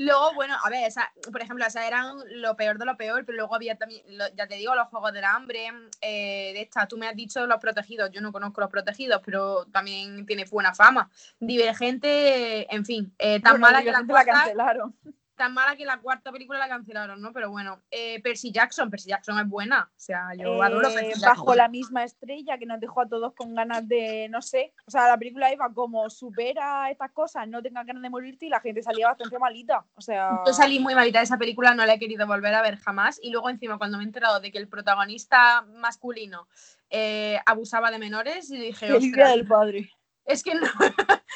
Luego, 0.00 0.32
bueno, 0.34 0.56
a 0.64 0.70
ver, 0.70 0.86
esa- 0.86 1.12
por 1.30 1.42
ejemplo, 1.42 1.66
esas 1.66 1.84
eran 1.84 2.16
lo 2.40 2.54
peor 2.56 2.78
de 2.78 2.84
lo 2.86 2.96
peor, 2.96 3.24
pero 3.24 3.36
luego 3.36 3.54
había 3.56 3.76
también, 3.76 4.02
lo- 4.16 4.28
ya 4.34 4.46
te 4.46 4.54
digo, 4.54 4.74
los 4.76 4.86
juegos 4.88 5.12
del 5.12 5.24
hambre, 5.24 5.66
eh, 6.00 6.52
de 6.54 6.60
esta, 6.62 6.86
tú 6.86 6.96
me 6.96 7.08
has 7.08 7.16
dicho 7.16 7.44
los 7.48 7.58
protegidos, 7.60 8.10
yo 8.12 8.20
no 8.20 8.30
conozco 8.30 8.60
los 8.60 8.70
protegidos, 8.70 9.20
pero 9.24 9.66
también 9.72 10.24
tiene 10.24 10.44
buena 10.44 10.72
fama. 10.72 11.10
Divergente, 11.40 12.72
en 12.74 12.84
fin, 12.84 13.12
eh, 13.18 13.40
tan, 13.40 13.54
Bueno, 13.54 13.66
mala 13.66 13.82
que 13.82 13.90
la 13.90 14.02
la 14.02 14.24
cancelaron. 14.24 14.94
Tan 15.38 15.54
mala 15.54 15.74
que 15.76 15.86
la 15.86 15.98
cuarta 15.98 16.30
película 16.30 16.58
la 16.58 16.68
cancelaron, 16.68 17.22
¿no? 17.22 17.32
Pero 17.32 17.50
bueno, 17.50 17.80
eh, 17.90 18.20
Percy 18.22 18.52
Jackson, 18.52 18.90
Percy 18.90 19.08
Jackson 19.08 19.38
es 19.38 19.48
buena, 19.48 19.88
o 19.90 19.98
sea, 20.00 20.34
yo 20.36 20.62
adoro 20.62 20.88
Eh, 20.90 20.92
Percy 20.94 21.20
bajo 21.22 21.36
Jackson. 21.46 21.56
la 21.56 21.68
misma 21.68 22.04
estrella 22.04 22.58
que 22.58 22.66
nos 22.66 22.78
dejó 22.80 23.00
a 23.00 23.08
todos 23.08 23.32
con 23.34 23.54
ganas 23.54 23.88
de, 23.88 24.28
no 24.28 24.42
sé, 24.42 24.74
o 24.86 24.90
sea, 24.90 25.08
la 25.08 25.16
película 25.16 25.50
iba 25.52 25.72
como 25.72 26.10
supera 26.10 26.90
estas 26.90 27.12
cosas, 27.12 27.48
no 27.48 27.62
tengas 27.62 27.86
ganas 27.86 28.02
de 28.02 28.10
morirte 28.10 28.44
y 28.46 28.48
la 28.50 28.60
gente 28.60 28.82
salía 28.82 29.06
bastante 29.08 29.38
malita, 29.38 29.86
o 29.94 30.00
sea, 30.02 30.40
Yo 30.44 30.52
salí 30.52 30.78
muy 30.80 30.94
malita 30.94 31.20
de 31.20 31.24
esa 31.24 31.38
película, 31.38 31.72
no 31.74 31.86
la 31.86 31.94
he 31.94 31.98
querido 31.98 32.26
volver 32.26 32.54
a 32.54 32.62
ver 32.62 32.76
jamás. 32.78 33.18
Y 33.22 33.30
luego, 33.30 33.48
encima, 33.48 33.78
cuando 33.78 33.96
me 33.96 34.02
he 34.04 34.06
enterado 34.06 34.40
de 34.40 34.50
que 34.50 34.58
el 34.58 34.68
protagonista 34.68 35.62
masculino 35.62 36.48
eh, 36.90 37.38
abusaba 37.46 37.90
de 37.90 37.98
menores, 37.98 38.50
y 38.50 38.58
dije, 38.58 38.88
feliz 38.88 39.00
día 39.00 39.10
"Ostras, 39.24 39.30
del 39.36 39.46
padre. 39.46 39.90
es 40.24 40.42
que 40.42 40.54
no. 40.56 40.66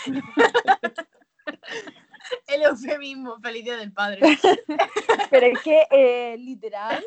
el 2.54 2.62
eufemismo, 2.62 3.38
feliz 3.40 3.64
día 3.64 3.76
del 3.76 3.92
padre. 3.92 4.20
Pero 5.30 5.46
es 5.46 5.60
que, 5.62 5.86
eh, 5.90 6.36
literal, 6.38 7.04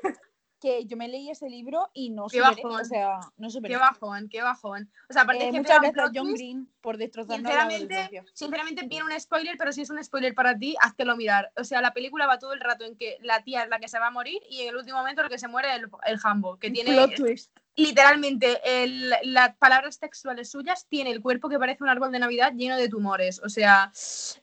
que 0.60 0.86
yo 0.86 0.98
me 0.98 1.08
leí 1.08 1.30
ese 1.30 1.50
libro 1.50 1.90
y 1.94 2.10
no 2.10 2.28
Qué 2.28 2.40
superé, 2.40 2.64
bajón. 2.64 2.82
o 2.82 2.86
sea, 2.86 3.20
no 3.38 3.50
superé. 3.50 3.74
Qué 3.74 3.80
bajón, 3.80 4.30
qué 4.30 4.42
bajón. 4.42 4.90
O 5.10 5.14
sea, 5.14 5.24
aparte 5.24 5.48
Eh, 5.48 5.52
que 5.52 5.58
muchas 5.60 5.80
gracias, 5.82 6.12
John 6.16 6.34
Green, 6.34 6.70
por 6.82 6.98
destrozarnos 6.98 7.44
la 7.44 7.50
Sinceramente, 7.50 7.94
adolescencia. 7.96 8.34
sinceramente 8.34 8.88
viene 8.88 9.06
un 9.06 9.20
spoiler, 9.20 9.56
pero 9.58 9.72
si 9.72 9.82
es 9.82 9.90
un 9.90 10.04
spoiler 10.04 10.34
para 10.34 10.58
ti, 10.58 10.76
háztelo 10.82 11.16
mirar. 11.16 11.52
O 11.58 11.64
sea, 11.64 11.82
la 11.82 11.94
película 11.94 12.26
va 12.26 12.40
todo 12.40 12.54
el 12.54 12.62
rato 12.62 12.86
en 12.86 12.96
que 12.98 13.18
la 13.22 13.44
tía 13.44 13.64
es 13.64 13.70
la 13.70 13.80
que 13.80 13.88
se 13.88 14.00
va 14.00 14.08
a 14.08 14.12
morir 14.12 14.42
y 14.50 14.62
en 14.62 14.70
el 14.70 14.76
último 14.78 14.98
momento 14.98 15.22
el 15.22 15.30
que 15.30 15.38
se 15.38 15.48
muere 15.48 15.70
es 15.76 15.76
el, 15.82 15.90
el 16.06 16.20
Hambo, 16.24 16.58
que 16.58 16.72
tiene 16.72 16.92
Plot 16.94 17.16
twist. 17.16 17.52
Literalmente 17.76 18.60
el- 18.84 19.14
las 19.24 19.56
palabras 19.58 20.00
textuales 20.00 20.50
suyas 20.50 20.86
tiene 20.88 21.12
el 21.12 21.22
cuerpo 21.22 21.50
que 21.50 21.60
parece 21.60 21.84
un 21.84 21.90
árbol 21.90 22.12
de 22.12 22.20
Navidad 22.20 22.54
lleno 22.56 22.78
de 22.78 22.90
tumores. 22.90 23.42
O 23.44 23.50
sea, 23.50 23.92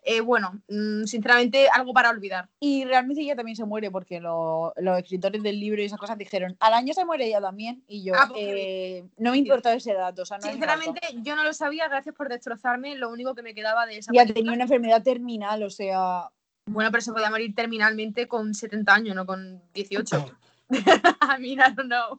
eh, 0.02 0.20
bueno, 0.20 0.60
mm, 0.68 1.04
sinceramente 1.04 1.68
algo 1.72 1.92
para 1.92 2.10
olvidar. 2.10 2.48
Y 2.60 2.84
realmente 2.84 3.22
ella 3.22 3.34
también 3.36 3.56
se 3.56 3.64
muere 3.64 3.90
porque 3.90 4.20
lo- 4.20 4.72
los 4.76 4.98
escritores 4.98 5.42
del 5.42 5.58
libro 5.58 5.80
y 5.82 5.86
esas 5.86 5.98
cosas 5.98 6.18
dijeron, 6.18 6.56
al 6.60 6.74
año 6.74 6.92
se 6.94 7.04
muere 7.04 7.26
ella 7.26 7.40
también. 7.40 7.82
Y 7.86 8.04
yo, 8.04 8.14
Ah, 8.16 8.26
pues 8.28 8.40
eh, 8.42 9.04
no 9.16 9.30
me 9.32 9.38
importaba 9.38 9.74
ese 9.74 9.94
dato. 9.94 10.22
O 10.22 10.26
sea, 10.26 10.38
no 10.38 10.46
me 10.46 10.52
importó. 10.54 10.74
Sinceramente, 10.82 11.22
yo 11.28 11.36
no 11.36 11.42
lo 11.44 11.52
sabía, 11.54 11.88
gracias 11.88 12.14
por 12.14 12.28
destrozarme 12.28 12.96
lo 12.96 13.10
único 13.10 13.34
que 13.34 13.42
me 13.42 13.54
quedaba 13.54 13.86
de 13.86 13.98
esa 13.98 14.12
Ya 14.12 14.22
película. 14.22 14.34
tenía 14.34 14.52
una 14.52 14.64
enfermedad 14.64 15.02
terminal, 15.02 15.62
o 15.62 15.70
sea. 15.70 16.28
Bueno, 16.66 16.90
pero 16.92 17.00
se 17.00 17.12
podía 17.12 17.28
morir 17.30 17.54
terminalmente 17.54 18.28
con 18.28 18.54
70 18.54 18.94
años, 18.94 19.16
no 19.16 19.26
con 19.26 19.62
18. 19.74 20.24
I 20.70 21.38
mean, 21.40 21.58
I 21.60 21.74
don't 21.74 21.88
know. 21.88 22.18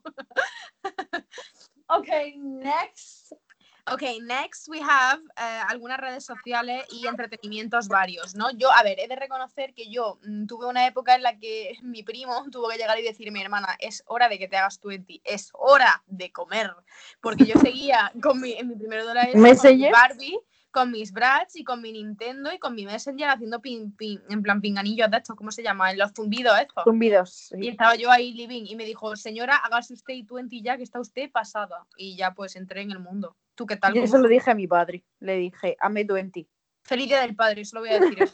Ok, 1.87 2.07
next. 2.37 3.33
Ok, 3.91 4.01
next 4.21 4.69
we 4.69 4.79
have 4.79 5.19
eh, 5.35 5.61
algunas 5.67 5.99
redes 5.99 6.23
sociales 6.23 6.85
y 6.89 7.05
entretenimientos 7.05 7.89
varios, 7.89 8.33
¿no? 8.33 8.49
Yo, 8.51 8.71
a 8.71 8.81
ver, 8.81 8.97
he 8.97 9.09
de 9.09 9.15
reconocer 9.17 9.73
que 9.73 9.89
yo 9.89 10.19
mm, 10.25 10.45
tuve 10.45 10.67
una 10.67 10.87
época 10.87 11.15
en 11.15 11.23
la 11.23 11.37
que 11.37 11.75
mi 11.83 12.01
primo 12.01 12.45
tuvo 12.49 12.69
que 12.69 12.77
llegar 12.77 12.97
y 12.97 13.03
decirme, 13.03 13.41
hermana, 13.41 13.75
es 13.79 14.01
hora 14.07 14.29
de 14.29 14.39
que 14.39 14.47
te 14.47 14.55
hagas 14.55 14.79
20, 14.81 15.21
es 15.25 15.49
hora 15.53 16.01
de 16.07 16.31
comer. 16.31 16.73
Porque 17.19 17.45
yo 17.45 17.59
seguía 17.59 18.11
con 18.21 18.39
mi, 18.39 18.53
en 18.53 18.69
mi 18.69 18.75
mi 18.75 19.41
Messenger. 19.41 19.91
Barbie, 19.91 20.39
con 20.73 20.91
mis 20.91 21.13
Bratz 21.13 21.55
y 21.55 21.63
con 21.63 21.81
mi 21.81 21.91
Nintendo 21.93 22.51
y 22.51 22.57
con 22.57 22.73
mi 22.73 22.85
Messenger 22.85 23.29
haciendo 23.29 23.61
pin, 23.61 23.95
pin, 23.95 24.19
en 24.29 24.41
plan 24.41 24.59
pinganillos 24.59 25.09
de 25.09 25.17
estos, 25.17 25.35
¿cómo 25.35 25.51
se 25.51 25.61
llama? 25.61 25.91
En 25.91 25.99
los 25.99 26.11
zumbidos 26.13 26.59
estos. 26.59 26.83
Zumbidos. 26.83 27.53
Y 27.55 27.69
estaba 27.69 27.95
yo 27.95 28.09
ahí 28.09 28.33
living 28.33 28.63
y 28.65 28.75
me 28.75 28.83
dijo, 28.83 29.15
señora, 29.15 29.55
hágase 29.55 29.93
usted 29.93 30.15
y 30.15 30.23
20 30.23 30.61
ya, 30.61 30.75
que 30.75 30.83
está 30.83 30.99
usted 30.99 31.31
pasada. 31.31 31.85
Y 31.95 32.17
ya 32.17 32.33
pues 32.33 32.55
entré 32.55 32.81
en 32.81 32.91
el 32.91 32.99
mundo. 32.99 33.37
¿Tú 33.55 33.67
qué 33.67 33.77
tal? 33.77 33.93
Yo 33.93 34.01
¿Cómo 34.01 34.05
eso 34.05 34.17
lo 34.17 34.27
dije 34.27 34.49
a 34.49 34.55
mi 34.55 34.67
padre. 34.67 35.05
Le 35.19 35.37
dije, 35.37 35.77
hazme 35.79 36.03
20. 36.03 36.47
Feliz 36.81 37.07
día 37.07 37.21
del 37.21 37.35
padre, 37.35 37.63
solo 37.63 37.83
voy 37.83 37.91
a 37.91 37.99
decir 37.99 38.23
eso. 38.23 38.33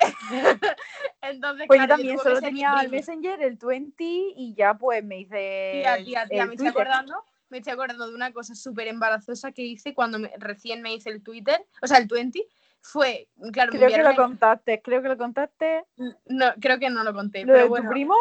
Entonces, 1.20 1.66
Pues 1.68 1.80
yo 1.82 1.88
también 1.88 2.18
solo 2.18 2.40
tenía 2.40 2.74
el. 2.80 2.90
Messenger, 2.90 3.42
el 3.42 3.56
20 3.56 4.02
y 4.02 4.54
ya 4.56 4.74
pues 4.74 5.04
me 5.04 5.20
hice. 5.20 5.82
Tía, 5.82 5.96
tía, 6.02 6.26
tía, 6.26 6.42
el 6.42 6.48
me 6.48 6.54
estoy 6.54 6.68
acordando. 6.68 7.22
Me 7.50 7.58
estoy 7.58 7.72
acordando 7.72 8.08
de 8.08 8.14
una 8.14 8.32
cosa 8.32 8.54
súper 8.54 8.88
embarazosa 8.88 9.52
que 9.52 9.62
hice 9.62 9.92
cuando 9.92 10.18
me- 10.18 10.32
recién 10.38 10.82
me 10.82 10.94
hice 10.94 11.10
el 11.10 11.22
Twitter, 11.22 11.66
o 11.82 11.86
sea, 11.86 11.98
el 11.98 12.06
20, 12.06 12.46
fue, 12.80 13.28
claro, 13.52 13.72
me 13.72 13.78
Creo 13.78 13.90
que 13.90 13.96
enviaron 13.96 14.04
lo 14.04 14.10
el- 14.10 14.16
contaste, 14.16 14.80
creo 14.82 15.02
que 15.02 15.08
lo 15.08 15.18
contaste. 15.18 15.84
no, 16.26 16.46
creo 16.60 16.78
que 16.78 16.88
no 16.90 17.04
lo 17.04 17.12
conté, 17.12 17.44
¿Lo 17.44 17.52
de 17.52 17.58
pero 17.58 17.64
tu 17.66 17.70
bueno. 17.70 17.90
primo? 17.90 18.14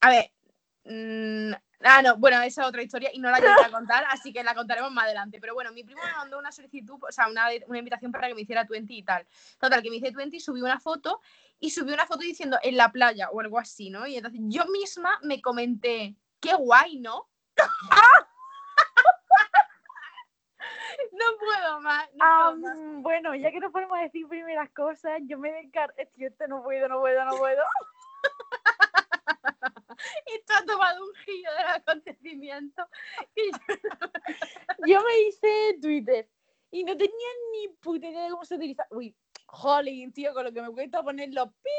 A 0.00 0.10
ver. 0.10 0.30
mm, 0.84 1.52
ah, 1.80 2.02
no, 2.02 2.16
bueno, 2.16 2.40
esa 2.42 2.62
es 2.62 2.68
otra 2.68 2.82
historia 2.82 3.10
y 3.12 3.18
no 3.18 3.30
la 3.30 3.36
a 3.36 3.40
contar, 3.70 4.04
así 4.10 4.32
que 4.32 4.42
la 4.42 4.54
contaremos 4.54 4.90
más 4.90 5.04
adelante. 5.04 5.38
Pero 5.40 5.54
bueno, 5.54 5.72
mi 5.72 5.84
primo 5.84 6.02
me 6.04 6.12
mandó 6.12 6.38
una 6.38 6.50
solicitud, 6.52 6.98
o 7.06 7.12
sea, 7.12 7.28
una, 7.28 7.48
una 7.66 7.78
invitación 7.78 8.10
para 8.12 8.28
que 8.28 8.34
me 8.34 8.42
hiciera 8.42 8.64
20 8.64 8.92
y 8.92 9.02
tal. 9.02 9.26
Total, 9.58 9.82
que 9.82 9.90
me 9.90 9.96
hice 9.96 10.10
20 10.10 10.36
y 10.36 10.40
subí 10.40 10.60
una 10.62 10.80
foto 10.80 11.20
y 11.60 11.70
subí 11.70 11.92
una 11.92 12.06
foto 12.06 12.20
diciendo 12.20 12.58
en 12.62 12.76
la 12.76 12.90
playa 12.90 13.30
o 13.30 13.40
algo 13.40 13.58
así, 13.58 13.90
¿no? 13.90 14.06
Y 14.06 14.16
entonces 14.16 14.40
yo 14.44 14.66
misma 14.66 15.18
me 15.22 15.40
comenté, 15.40 16.16
qué 16.40 16.54
guay, 16.54 16.98
¿no? 17.00 17.28
no 21.12 21.24
puedo 21.38 21.80
más. 21.80 22.08
No 22.14 22.24
puedo 22.24 22.56
más. 22.56 22.76
bueno, 23.02 23.34
ya 23.34 23.50
que 23.50 23.60
no 23.60 23.70
podemos 23.70 23.98
decir 24.00 24.26
primeras 24.28 24.70
cosas, 24.70 25.20
yo 25.26 25.38
me 25.38 25.52
descargo. 25.52 25.94
Tío, 26.14 26.28
este 26.28 26.48
no 26.48 26.62
puedo, 26.62 26.88
no 26.88 27.00
puedo, 27.00 27.22
no 27.24 27.36
puedo. 27.36 27.62
Esto 30.26 30.54
ha 30.58 30.64
tomado 30.64 31.04
un 31.04 31.14
giro 31.24 31.52
del 31.54 31.66
acontecimiento. 31.68 32.86
Y 33.34 33.50
yo- 33.52 33.58
Yo 34.86 35.02
me 35.02 35.18
hice 35.20 35.78
Twitter 35.80 36.28
y 36.70 36.84
no 36.84 36.94
tenía 36.96 37.28
ni 37.52 37.68
puta 37.76 38.06
idea 38.06 38.24
de 38.24 38.30
cómo 38.30 38.44
se 38.44 38.56
utiliza. 38.56 38.86
Uy, 38.90 39.16
jolín, 39.46 40.12
tío, 40.12 40.34
con 40.34 40.44
lo 40.44 40.52
que 40.52 40.60
me 40.60 40.70
cuesta 40.70 41.02
poner 41.02 41.32
los 41.32 41.48
pi. 41.62 41.70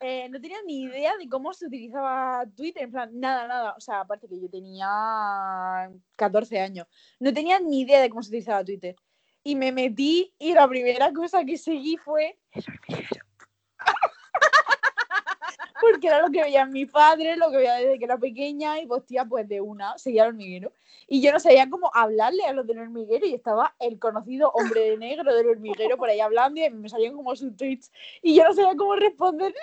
Eh, 0.00 0.28
no 0.28 0.40
tenía 0.40 0.58
ni 0.66 0.82
idea 0.82 1.16
de 1.16 1.28
cómo 1.28 1.52
se 1.52 1.66
utilizaba 1.66 2.44
Twitter, 2.56 2.84
en 2.84 2.90
plan, 2.90 3.10
nada, 3.12 3.46
nada. 3.46 3.74
O 3.76 3.80
sea, 3.80 4.00
aparte 4.00 4.28
que 4.28 4.40
yo 4.40 4.48
tenía 4.48 5.90
14 6.16 6.60
años, 6.60 6.86
no 7.18 7.32
tenía 7.32 7.60
ni 7.60 7.80
idea 7.80 8.00
de 8.00 8.10
cómo 8.10 8.22
se 8.22 8.30
utilizaba 8.30 8.64
Twitter. 8.64 8.96
Y 9.42 9.54
me 9.54 9.72
metí 9.72 10.34
y 10.38 10.52
la 10.52 10.68
primera 10.68 11.12
cosa 11.12 11.44
que 11.44 11.56
seguí 11.56 11.96
fue. 11.96 12.38
Porque 15.80 16.08
era 16.08 16.20
lo 16.20 16.30
que 16.30 16.42
veían 16.42 16.70
mis 16.70 16.90
padres, 16.90 17.36
lo 17.36 17.50
que 17.50 17.58
veía 17.58 17.74
desde 17.74 17.98
que 17.98 18.04
era 18.04 18.18
pequeña 18.18 18.80
y 18.80 18.86
pues 18.86 19.04
pues 19.28 19.48
de 19.48 19.60
una, 19.60 19.96
seguía 19.98 20.22
el 20.24 20.30
hormiguero. 20.30 20.72
Y 21.06 21.20
yo 21.20 21.32
no 21.32 21.40
sabía 21.40 21.68
cómo 21.68 21.90
hablarle 21.94 22.44
a 22.44 22.52
los 22.52 22.66
del 22.66 22.78
hormiguero 22.78 23.26
y 23.26 23.34
estaba 23.34 23.74
el 23.78 23.98
conocido 23.98 24.50
hombre 24.52 24.90
de 24.90 24.96
negro 24.96 25.34
del 25.34 25.48
hormiguero 25.48 25.96
por 25.96 26.08
ahí 26.08 26.20
hablando 26.20 26.60
y 26.60 26.70
me 26.70 26.88
salían 26.88 27.14
como 27.14 27.34
sus 27.34 27.56
tweets 27.56 27.90
y 28.22 28.34
yo 28.36 28.44
no 28.44 28.54
sabía 28.54 28.76
cómo 28.76 28.94
responder. 28.96 29.54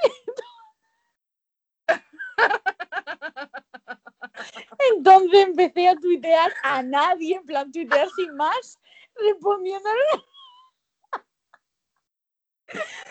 Entonces 4.95 5.47
empecé 5.47 5.88
a 5.88 5.95
tuitear 5.95 6.51
a 6.63 6.83
nadie, 6.83 7.36
en 7.38 7.45
plan 7.45 7.71
tuitear 7.71 8.07
sin 8.15 8.36
más, 8.36 8.79
respondiéndole 9.15 10.01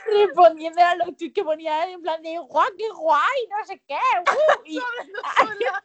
respondiendo 0.07 0.83
a 0.83 0.95
los 0.97 1.17
tweets 1.17 1.35
que 1.35 1.45
ponía 1.45 1.91
en 1.91 2.01
plan 2.03 2.23
de 2.23 2.39
guau, 2.39 2.67
qué 2.77 2.89
guay, 2.91 3.49
no 3.51 3.67
sé 3.67 3.83
qué, 3.87 3.95
uh", 3.95 4.63
y 4.65 4.75
sola. 5.37 5.83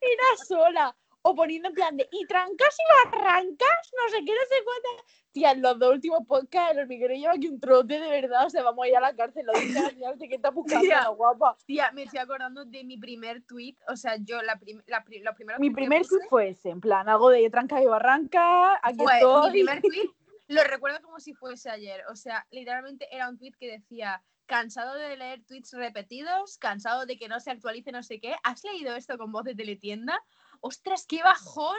era 0.00 0.36
sola. 0.46 0.96
O 1.24 1.36
poniendo 1.36 1.68
en 1.68 1.74
plan 1.74 1.96
de, 1.96 2.08
y 2.10 2.26
trancas 2.26 2.76
y 2.76 3.10
barrancas, 3.12 3.92
no 3.96 4.08
sé 4.10 4.24
qué, 4.24 4.32
no 4.32 4.40
sé 4.48 4.64
cuántas. 4.64 5.04
Tía, 5.30 5.52
en 5.52 5.62
los 5.62 5.78
dos 5.78 5.92
últimos 5.94 6.26
podcasts, 6.26 6.72
el 6.72 6.80
hormiguero 6.80 7.14
lleva 7.14 7.34
aquí 7.34 7.46
un 7.46 7.60
trote 7.60 8.00
de 8.00 8.08
verdad, 8.08 8.44
o 8.44 8.50
sea, 8.50 8.64
vamos 8.64 8.84
a 8.84 8.88
ir 8.88 8.96
a 8.96 9.00
la 9.00 9.14
cárcel, 9.14 9.46
lo 9.46 9.52
dice 9.52 9.80
la 9.98 10.14
¿qué 10.18 10.34
está 10.34 10.50
buscando, 10.50 10.84
Tía. 10.84 11.02
la 11.02 11.08
guapa? 11.10 11.56
Tía, 11.64 11.92
me 11.92 12.02
estoy 12.02 12.18
acordando 12.18 12.64
de 12.64 12.82
mi 12.82 12.96
primer 12.98 13.40
tweet. 13.44 13.76
O 13.86 13.94
sea, 13.94 14.16
yo 14.16 14.42
la, 14.42 14.56
prim- 14.58 14.82
la, 14.86 15.04
pri- 15.04 15.20
los 15.20 15.34
primeros 15.36 15.60
Mi 15.60 15.68
que 15.68 15.74
primer 15.76 16.02
tweet 16.04 16.26
fue 16.28 16.48
ese, 16.48 16.70
en 16.70 16.80
plan, 16.80 17.08
algo 17.08 17.30
de 17.30 17.48
trancas 17.50 17.82
y 17.82 17.86
barrancas, 17.86 18.78
aquí 18.82 18.98
mi 18.98 19.12
estoy. 19.12 19.50
primer 19.52 19.80
tweet. 19.80 20.10
Lo 20.54 20.64
recuerdo 20.64 21.00
como 21.02 21.20
si 21.20 21.34
fuese 21.34 21.70
ayer. 21.70 22.04
O 22.10 22.16
sea, 22.16 22.46
literalmente 22.50 23.08
era 23.14 23.28
un 23.28 23.38
tweet 23.38 23.52
que 23.58 23.70
decía. 23.70 24.22
Cansado 24.44 24.94
de 24.94 25.16
leer 25.16 25.44
tweets 25.44 25.72
repetidos, 25.72 26.58
cansado 26.58 27.06
de 27.06 27.16
que 27.16 27.28
no 27.28 27.38
se 27.40 27.50
actualice 27.52 27.92
no 27.92 28.02
sé 28.02 28.20
qué. 28.20 28.34
¿Has 28.42 28.62
leído 28.64 28.94
esto 28.96 29.16
con 29.16 29.30
voz 29.32 29.44
de 29.44 29.54
teletienda? 29.54 30.20
¡Ostras, 30.60 31.06
qué 31.06 31.22
bajón! 31.22 31.78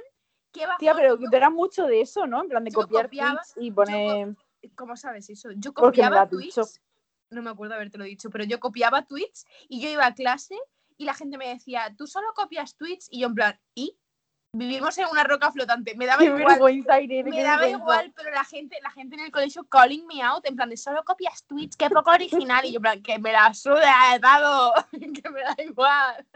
¡Qué 0.51 0.61
bajón! 0.61 0.79
Tía, 0.79 0.95
pero 0.95 1.19
eras 1.31 1.51
mucho 1.51 1.85
de 1.85 2.01
eso, 2.01 2.25
¿no? 2.25 2.41
En 2.41 2.49
plan 2.49 2.63
de 2.63 2.71
yo 2.71 2.79
copiar 2.79 3.07
copiaba- 3.07 3.41
tweets 3.53 3.53
y 3.57 3.69
poner... 3.69 4.35
¿Cómo 4.75 4.95
sabes 4.95 5.29
eso? 5.29 5.51
Yo 5.51 5.69
lo 5.69 5.73
copiaba 5.73 6.25
dicho. 6.25 6.61
tweets. 6.63 6.81
No 7.29 7.41
me 7.41 7.49
acuerdo 7.49 7.75
habértelo 7.75 8.05
dicho, 8.05 8.29
pero 8.29 8.45
yo 8.45 8.59
copiaba 8.59 9.05
tweets 9.05 9.45
y 9.67 9.81
yo 9.81 9.89
iba 9.89 10.05
a 10.07 10.15
clase 10.15 10.55
y 10.97 11.05
la 11.05 11.13
gente 11.13 11.37
me 11.37 11.49
decía, 11.49 11.93
tú 11.97 12.07
solo 12.07 12.27
copias 12.33 12.75
tweets 12.77 13.07
y 13.11 13.19
yo 13.19 13.27
en 13.27 13.35
plan, 13.35 13.59
¿y? 13.75 13.99
Vivimos 14.57 14.95
en 14.99 15.07
una 15.11 15.23
roca 15.23 15.51
flotante. 15.51 15.95
Me 15.95 16.05
daba 16.05 16.19
Qué 16.19 16.25
igual. 16.25 16.45
vergüenza, 16.45 17.01
Irene, 17.01 17.31
Me 17.31 17.41
daba 17.41 17.61
vergüenza. 17.61 17.79
igual, 17.83 18.13
pero 18.15 18.29
la 18.29 18.43
gente, 18.43 18.77
la 18.83 18.91
gente 18.91 19.15
en 19.15 19.21
el 19.21 19.31
colegio 19.31 19.63
calling 19.63 20.05
me 20.05 20.21
out, 20.21 20.45
en 20.45 20.55
plan 20.55 20.69
de 20.69 20.77
solo 20.77 21.03
copias 21.03 21.43
tweets, 21.45 21.75
qué 21.75 21.89
poco 21.89 22.11
original. 22.11 22.63
Y 22.63 22.73
yo 22.73 22.77
en 22.77 22.81
plan, 22.83 23.01
que 23.01 23.17
me 23.17 23.31
la 23.31 23.51
suda, 23.55 23.91
dado, 24.21 24.71
que 25.23 25.29
me 25.31 25.41
da 25.41 25.55
igual. 25.57 26.27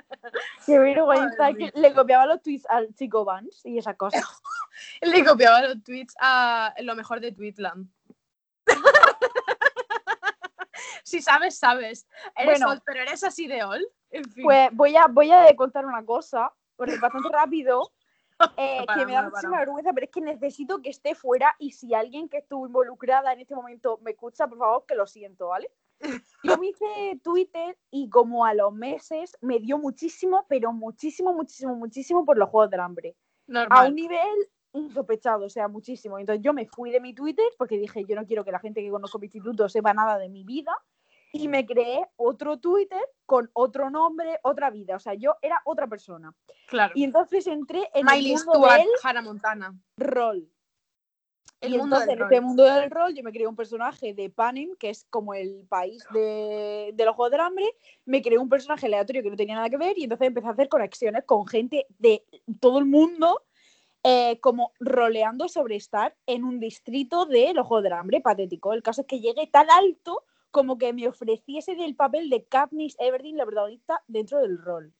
Qué 0.65 0.79
vergüenza, 0.79 1.53
que 1.53 1.71
le 1.75 1.93
copiaba 1.93 2.25
los 2.25 2.41
tweets 2.41 2.65
al 2.69 2.91
chico 2.95 3.24
Vance 3.24 3.69
y 3.69 3.77
esas 3.77 3.95
cosas. 3.95 4.24
Le 5.01 5.24
copiaba 5.24 5.62
los 5.62 5.83
tweets 5.83 6.15
a 6.19 6.74
lo 6.81 6.95
mejor 6.95 7.19
de 7.19 7.31
Tweetland. 7.31 7.88
si 11.03 11.21
sabes, 11.21 11.57
sabes. 11.57 12.07
Eres 12.36 12.59
Bueno. 12.59 12.74
old, 12.74 12.81
pero 12.86 13.01
eres 13.01 13.24
así 13.24 13.47
de 13.47 13.63
old. 13.63 13.86
En 14.09 14.24
fin. 14.25 14.43
Pues 14.43 14.69
voy 14.74 14.95
a, 14.95 15.07
voy 15.07 15.31
a 15.31 15.55
contar 15.55 15.86
una 15.86 16.03
cosa, 16.05 16.51
porque 16.75 16.95
es 16.95 17.00
bastante 17.00 17.29
rápido, 17.29 17.91
eh, 18.58 18.84
para, 18.86 19.00
que 19.00 19.06
me 19.06 19.13
da 19.13 19.20
para. 19.20 19.29
muchísima 19.29 19.60
vergüenza, 19.60 19.94
pero 19.94 20.06
es 20.06 20.12
que 20.12 20.22
necesito 20.22 20.82
que 20.82 20.89
esté 20.89 21.15
fuera 21.15 21.56
y 21.60 21.72
si 21.72 21.94
alguien 21.94 22.29
que 22.29 22.38
estuvo 22.38 22.67
involucrada 22.67 23.34
en 23.34 23.39
este 23.39 23.56
momento 23.56 24.00
me 24.03 24.12
escucha, 24.12 24.48
por 24.48 24.58
favor, 24.58 24.86
que 24.88 24.96
lo 24.96 25.08
siento, 25.08 25.48
¿vale? 25.48 25.70
Yo 26.44 26.58
me 26.58 26.67
hice 26.67 27.20
Twitter 27.24 27.77
y 27.91 28.10
como 28.10 28.46
a 28.46 28.53
los 28.53 28.74
meses 28.74 29.38
me 29.41 29.60
dio 29.60 29.77
muchísimo, 29.77 30.46
pero 30.48 30.72
muchísimo, 30.72 31.34
muchísimo, 31.34 31.75
muchísimo 31.75 32.25
por 32.25 32.38
los 32.38 32.50
Juegos 32.50 32.70
del 32.70 32.82
Hambre. 32.82 33.15
A 33.50 33.51
Normal. 33.51 33.89
un 33.89 33.96
nivel 33.96 34.50
insospechado, 34.74 35.46
o 35.46 35.50
sea, 35.50 35.67
muchísimo. 35.67 36.20
Entonces 36.20 36.44
yo 36.44 36.53
me 36.53 36.65
fui 36.67 36.91
de 36.91 37.00
mi 37.00 37.13
Twitter 37.13 37.46
porque 37.58 37.77
dije, 37.77 38.06
yo 38.06 38.15
no 38.15 38.25
quiero 38.25 38.44
que 38.44 38.51
la 38.51 38.60
gente 38.60 38.82
que 38.82 38.89
conozco 38.89 39.20
mi 39.20 39.25
instituto 39.25 39.67
sepa 39.70 39.94
nada 39.94 40.17
de 40.17 40.29
mi 40.29 40.44
vida. 40.44 40.72
Y 41.34 41.48
me 41.48 41.65
creé 41.65 42.08
otro 42.15 42.58
Twitter 42.58 43.01
con 43.27 43.51
otro 43.53 43.91
nombre, 43.91 44.39
otra 44.41 44.72
vida. 44.72 44.96
O 44.96 45.00
sea, 45.00 45.13
yo 45.13 45.36
era 45.41 45.62
otra 45.65 45.86
persona. 45.86 46.34
Claro. 46.67 46.93
Y 46.96 47.03
entonces 47.03 47.46
entré 47.46 47.88
en 47.93 48.05
Miley 48.05 48.31
el 48.31 48.38
mundo 48.38 48.53
Stewart, 48.53 48.77
del 48.77 48.89
Hannah 49.03 49.22
Montana. 49.22 49.75
rol. 49.98 50.50
El 51.60 51.74
y 51.74 51.77
mundo 51.77 51.98
entonces 51.98 52.07
del 52.07 52.17
en 52.19 52.24
este 52.24 52.41
mundo 52.41 52.63
del 52.63 52.89
rol 52.89 53.13
yo 53.15 53.24
me 53.24 53.31
creé 53.31 53.48
un 53.48 53.55
personaje 53.55 54.13
de 54.13 54.29
Panem, 54.29 54.75
que 54.77 54.91
es 54.91 55.05
como 55.10 55.34
el 55.34 55.65
país 55.67 56.05
de, 56.13 56.91
de 56.93 57.05
los 57.05 57.15
Juegos 57.15 57.31
del 57.31 57.41
Hambre. 57.41 57.65
Me 58.05 58.22
creé 58.22 58.38
un 58.38 58.48
personaje 58.48 58.86
aleatorio 58.86 59.22
que 59.22 59.29
no 59.29 59.36
tenía 59.36 59.55
nada 59.55 59.69
que 59.69 59.77
ver 59.77 59.98
y 59.98 60.03
entonces 60.03 60.27
empecé 60.27 60.48
a 60.48 60.51
hacer 60.51 60.69
conexiones 60.69 61.24
con 61.25 61.46
gente 61.48 61.86
de 61.98 62.24
todo 62.62 62.79
el 62.79 62.86
mundo, 62.86 63.41
eh, 64.03 64.39
como 64.39 64.72
roleando 64.79 65.50
sobre 65.50 65.75
estar 65.75 66.15
en 66.27 66.46
un 66.46 66.60
distrito 66.60 67.25
de 67.25 67.53
los 67.53 67.67
Juegos 67.67 67.84
del 67.84 67.93
Hambre, 67.93 68.22
patético. 68.22 68.72
El 68.72 68.84
caso 68.84 69.01
es 69.01 69.07
que 69.07 69.19
llegué 69.19 69.48
tan 69.48 69.69
alto 69.69 70.24
como 70.51 70.77
que 70.77 70.94
me 70.94 71.08
ofreciese 71.08 71.75
del 71.75 71.96
papel 71.96 72.30
de 72.30 72.46
Katniss 72.46 72.96
Everdeen, 73.00 73.38
la 73.38 73.46
protagonista, 73.46 74.04
dentro 74.08 74.39
del 74.39 74.58
rol. 74.58 74.94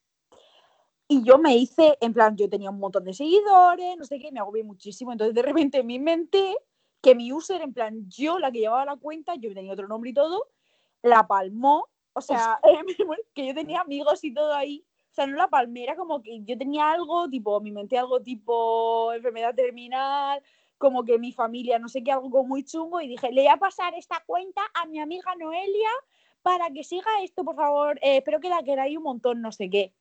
Y 1.08 1.24
yo 1.24 1.38
me 1.38 1.56
hice, 1.56 1.98
en 2.02 2.14
plan, 2.14 2.36
yo 2.36 2.50
tenía 2.50 2.70
un 2.70 2.80
montón 2.80 3.06
de 3.06 3.14
seguidores, 3.14 3.96
no 3.98 4.04
sé 4.04 4.20
qué, 4.20 4.32
me 4.32 4.40
agobié 4.40 4.64
muchísimo. 4.64 5.14
Entonces 5.14 5.34
de 5.34 5.42
repente 5.42 5.82
me 5.84 5.94
inventé 5.94 6.56
que 7.02 7.16
mi 7.16 7.32
user, 7.32 7.62
en 7.62 7.74
plan, 7.74 8.10
yo 8.10 8.40
la 8.40 8.52
que 8.52 8.60
llevaba 8.60 8.84
la 8.84 8.98
cuenta, 8.98 9.36
yo 9.36 9.54
tenía 9.54 9.72
otro 9.72 9.88
nombre 9.88 10.10
y 10.10 10.14
todo, 10.14 10.50
la 11.02 11.26
palmó. 11.26 11.88
O 12.12 12.22
sea, 12.22 12.60
que 13.34 13.48
yo 13.48 13.54
tenía 13.54 13.82
amigos 13.82 14.24
y 14.24 14.34
todo 14.34 14.54
ahí. 14.54 14.86
O 15.12 15.14
sea, 15.14 15.28
no 15.28 15.38
la 15.38 15.48
palmé, 15.48 15.84
era 15.84 15.96
como 15.96 16.22
que 16.22 16.44
yo 16.44 16.58
tenía 16.58 16.92
algo, 16.92 17.30
tipo, 17.30 17.60
me 17.62 17.70
inventé 17.70 17.98
algo 17.98 18.22
tipo 18.22 19.14
enfermedad 19.14 19.56
terminal, 19.56 20.44
como 20.78 21.04
que 21.04 21.18
mi 21.18 21.32
familia, 21.32 21.80
no 21.80 21.90
sé 21.90 22.04
qué, 22.04 22.12
algo 22.12 22.44
muy 22.44 22.64
chungo, 22.64 23.02
y 23.02 23.08
dije, 23.08 23.32
le 23.32 23.42
voy 23.42 23.52
a 23.52 23.58
pasar 23.58 23.94
esta 23.96 24.24
cuenta 24.26 24.62
a 24.74 24.86
mi 24.86 25.00
amiga 25.00 25.36
Noelia 25.36 25.90
para 26.42 26.70
que 26.72 26.84
siga 26.84 27.10
esto, 27.24 27.44
por 27.44 27.56
favor. 27.56 27.98
Eh, 28.02 28.18
espero 28.18 28.40
que 28.40 28.50
la 28.50 28.64
queráis 28.64 28.98
un 28.98 29.04
montón, 29.04 29.42
no 29.42 29.52
sé 29.52 29.70
qué. 29.70 29.94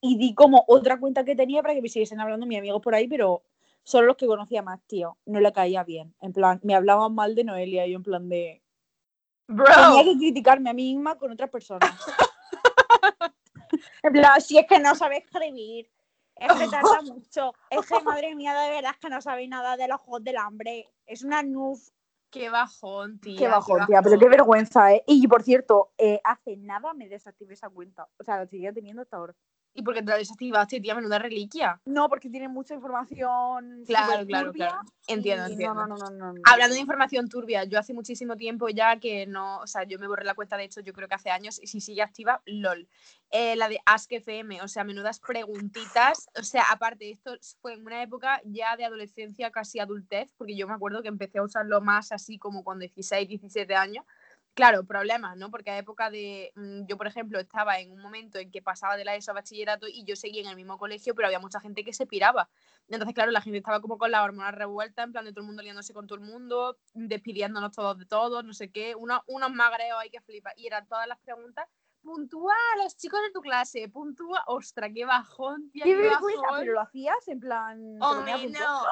Y 0.00 0.16
di 0.16 0.34
como 0.34 0.64
otra 0.68 1.00
cuenta 1.00 1.24
que 1.24 1.34
tenía 1.34 1.62
para 1.62 1.74
que 1.74 1.82
me 1.82 1.88
siguiesen 1.88 2.20
hablando 2.20 2.46
mis 2.46 2.58
amigos 2.58 2.82
por 2.82 2.94
ahí, 2.94 3.08
pero 3.08 3.42
solo 3.82 4.08
los 4.08 4.16
que 4.16 4.26
conocía 4.26 4.62
más, 4.62 4.80
tío. 4.86 5.16
No 5.26 5.40
le 5.40 5.52
caía 5.52 5.82
bien. 5.82 6.14
En 6.20 6.32
plan, 6.32 6.60
me 6.62 6.74
hablaban 6.74 7.14
mal 7.14 7.34
de 7.34 7.44
Noelia 7.44 7.86
y 7.86 7.92
yo 7.92 7.96
en 7.96 8.02
plan 8.02 8.28
de... 8.28 8.62
Tenía 9.46 9.64
Bro. 9.64 10.04
que 10.04 10.18
criticarme 10.18 10.70
a 10.70 10.74
mí 10.74 10.94
misma 10.94 11.16
con 11.16 11.32
otras 11.32 11.50
personas. 11.50 11.90
en 14.02 14.12
plan, 14.12 14.40
si 14.40 14.58
es 14.58 14.66
que 14.66 14.78
no 14.78 14.94
sabe 14.94 15.18
escribir, 15.18 15.88
es 16.36 16.52
que 16.52 16.68
tarda 16.70 17.02
mucho, 17.02 17.52
es 17.70 17.86
que 17.86 18.00
madre 18.04 18.34
mía, 18.34 18.54
de 18.54 18.70
verdad 18.70 18.92
es 18.92 18.98
que 18.98 19.10
no 19.10 19.20
sabe 19.20 19.48
nada 19.48 19.76
de 19.76 19.88
los 19.88 20.00
juegos 20.00 20.24
del 20.24 20.36
hambre. 20.36 20.88
Es 21.06 21.22
una 21.22 21.42
nuf. 21.42 21.88
Qué 22.30 22.50
bajón, 22.50 23.18
tía. 23.20 23.38
Qué 23.38 23.48
bajón, 23.48 23.86
tía, 23.86 24.02
pero 24.02 24.18
qué 24.18 24.28
vergüenza, 24.28 24.92
¿eh? 24.92 25.02
Y 25.06 25.26
por 25.28 25.42
cierto, 25.42 25.92
eh, 25.96 26.20
hace 26.24 26.56
nada 26.56 26.92
me 26.92 27.08
desactivé 27.08 27.54
esa 27.54 27.70
cuenta. 27.70 28.08
O 28.18 28.24
sea, 28.24 28.38
la 28.38 28.46
seguía 28.46 28.72
teniendo 28.72 29.02
hasta 29.02 29.16
ahora. 29.16 29.34
¿Y 29.76 29.82
por 29.82 29.94
qué 29.94 30.00
te 30.00 30.10
la 30.10 30.16
desactivaste, 30.16 30.80
tía? 30.80 30.94
Menuda 30.94 31.18
reliquia. 31.18 31.80
No, 31.84 32.08
porque 32.08 32.30
tiene 32.30 32.48
mucha 32.48 32.74
información. 32.74 33.84
Claro, 33.86 34.26
claro, 34.26 34.46
turbia 34.48 34.68
claro. 34.68 34.80
Entiendo, 35.06 35.46
entiendo. 35.46 35.86
No, 35.86 35.86
no, 35.86 35.96
no, 35.96 36.10
no, 36.10 36.32
no. 36.32 36.40
Hablando 36.44 36.74
de 36.74 36.80
información 36.80 37.28
turbia, 37.28 37.64
yo 37.64 37.78
hace 37.78 37.92
muchísimo 37.92 38.36
tiempo 38.36 38.68
ya 38.70 38.98
que 38.98 39.26
no, 39.26 39.58
o 39.58 39.66
sea, 39.66 39.84
yo 39.84 39.98
me 39.98 40.08
borré 40.08 40.24
la 40.24 40.34
cuenta, 40.34 40.56
de 40.56 40.64
hecho, 40.64 40.80
yo 40.80 40.92
creo 40.92 41.08
que 41.08 41.14
hace 41.14 41.30
años, 41.30 41.60
y 41.62 41.66
si 41.66 41.80
sigue 41.80 42.02
activa, 42.02 42.42
LOL. 42.46 42.88
Eh, 43.30 43.54
la 43.56 43.68
de 43.68 43.78
Ask 43.84 44.10
FM, 44.12 44.62
o 44.62 44.68
sea, 44.68 44.84
menudas 44.84 45.20
preguntitas, 45.20 46.28
o 46.38 46.42
sea, 46.42 46.64
aparte, 46.70 47.10
esto 47.10 47.36
fue 47.60 47.74
en 47.74 47.82
una 47.82 48.02
época 48.02 48.40
ya 48.44 48.76
de 48.76 48.84
adolescencia, 48.84 49.50
casi 49.50 49.78
adultez, 49.78 50.32
porque 50.38 50.56
yo 50.56 50.66
me 50.66 50.74
acuerdo 50.74 51.02
que 51.02 51.08
empecé 51.08 51.38
a 51.38 51.42
usarlo 51.42 51.80
más 51.80 52.12
así 52.12 52.38
como 52.38 52.64
con 52.64 52.78
16, 52.78 53.28
17 53.28 53.74
años. 53.74 54.04
Claro, 54.56 54.84
problemas, 54.84 55.36
¿no? 55.36 55.50
Porque 55.50 55.70
a 55.70 55.76
época 55.76 56.08
de. 56.10 56.50
mm, 56.54 56.86
Yo, 56.86 56.96
por 56.96 57.06
ejemplo, 57.06 57.38
estaba 57.38 57.78
en 57.78 57.92
un 57.92 58.00
momento 58.00 58.38
en 58.38 58.50
que 58.50 58.62
pasaba 58.62 58.96
de 58.96 59.04
la 59.04 59.14
ESO 59.14 59.32
a 59.32 59.34
bachillerato 59.34 59.86
y 59.86 60.02
yo 60.04 60.16
seguía 60.16 60.40
en 60.40 60.48
el 60.48 60.56
mismo 60.56 60.78
colegio, 60.78 61.14
pero 61.14 61.28
había 61.28 61.38
mucha 61.38 61.60
gente 61.60 61.84
que 61.84 61.92
se 61.92 62.06
piraba. 62.06 62.48
Entonces, 62.88 63.14
claro, 63.14 63.30
la 63.32 63.42
gente 63.42 63.58
estaba 63.58 63.82
como 63.82 63.98
con 63.98 64.10
las 64.10 64.22
hormonas 64.22 64.54
revueltas, 64.54 65.04
en 65.04 65.12
plan 65.12 65.26
de 65.26 65.32
todo 65.32 65.40
el 65.42 65.46
mundo 65.46 65.62
liándose 65.62 65.92
con 65.92 66.06
todo 66.06 66.18
el 66.18 66.24
mundo, 66.24 66.78
despidiéndonos 66.94 67.70
todos 67.72 67.98
de 67.98 68.06
todos, 68.06 68.42
no 68.44 68.54
sé 68.54 68.70
qué, 68.72 68.94
unos, 68.94 69.20
unos 69.26 69.52
magreos 69.52 69.98
ahí 70.00 70.08
que 70.08 70.22
flipa. 70.22 70.52
Y 70.56 70.66
eran 70.66 70.86
todas 70.88 71.06
las 71.06 71.18
preguntas. 71.18 71.68
Puntúa 72.02 72.54
a 72.74 72.82
los 72.84 72.96
chicos 72.96 73.20
de 73.20 73.32
tu 73.32 73.42
clase, 73.42 73.88
puntúa. 73.90 74.42
Ostras, 74.46 74.90
qué 74.94 75.04
bajón, 75.04 75.70
tía, 75.70 75.84
Qué 75.84 75.90
qué 75.90 75.96
vergüenza, 75.96 76.40
bajón. 76.42 76.60
pero 76.60 76.72
lo 76.72 76.80
hacías 76.80 77.28
en 77.28 77.40
plan. 77.40 77.96
ponías 77.98 78.42
un 78.42 78.52
no, 78.52 78.60
no. 78.60 78.86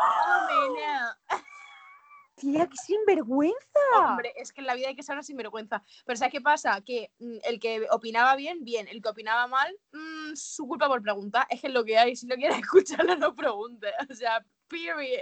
Tía, 2.36 2.66
qué 2.66 2.76
sinvergüenza. 2.76 3.56
Hombre, 3.96 4.32
es 4.36 4.52
que 4.52 4.60
en 4.60 4.66
la 4.66 4.74
vida 4.74 4.88
hay 4.88 4.96
que 4.96 5.02
ser 5.02 5.14
una 5.14 5.22
sinvergüenza. 5.22 5.82
Pero 6.04 6.16
¿sabes 6.16 6.32
qué 6.32 6.40
pasa? 6.40 6.80
Que 6.80 7.12
mm, 7.18 7.36
el 7.44 7.60
que 7.60 7.86
opinaba 7.90 8.34
bien, 8.36 8.64
bien. 8.64 8.88
El 8.88 9.00
que 9.00 9.08
opinaba 9.08 9.46
mal, 9.46 9.72
mm, 9.92 10.34
su 10.34 10.66
culpa 10.66 10.88
por 10.88 11.00
preguntar. 11.02 11.46
Es 11.48 11.60
que 11.60 11.68
es 11.68 11.72
lo 11.72 11.84
que 11.84 11.96
hay. 11.98 12.16
Si 12.16 12.26
no 12.26 12.34
quieres 12.36 12.58
escucharlo, 12.68 13.16
no 13.16 13.34
preguntes. 13.34 13.92
O 14.10 14.14
sea, 14.14 14.44
period. 14.68 15.20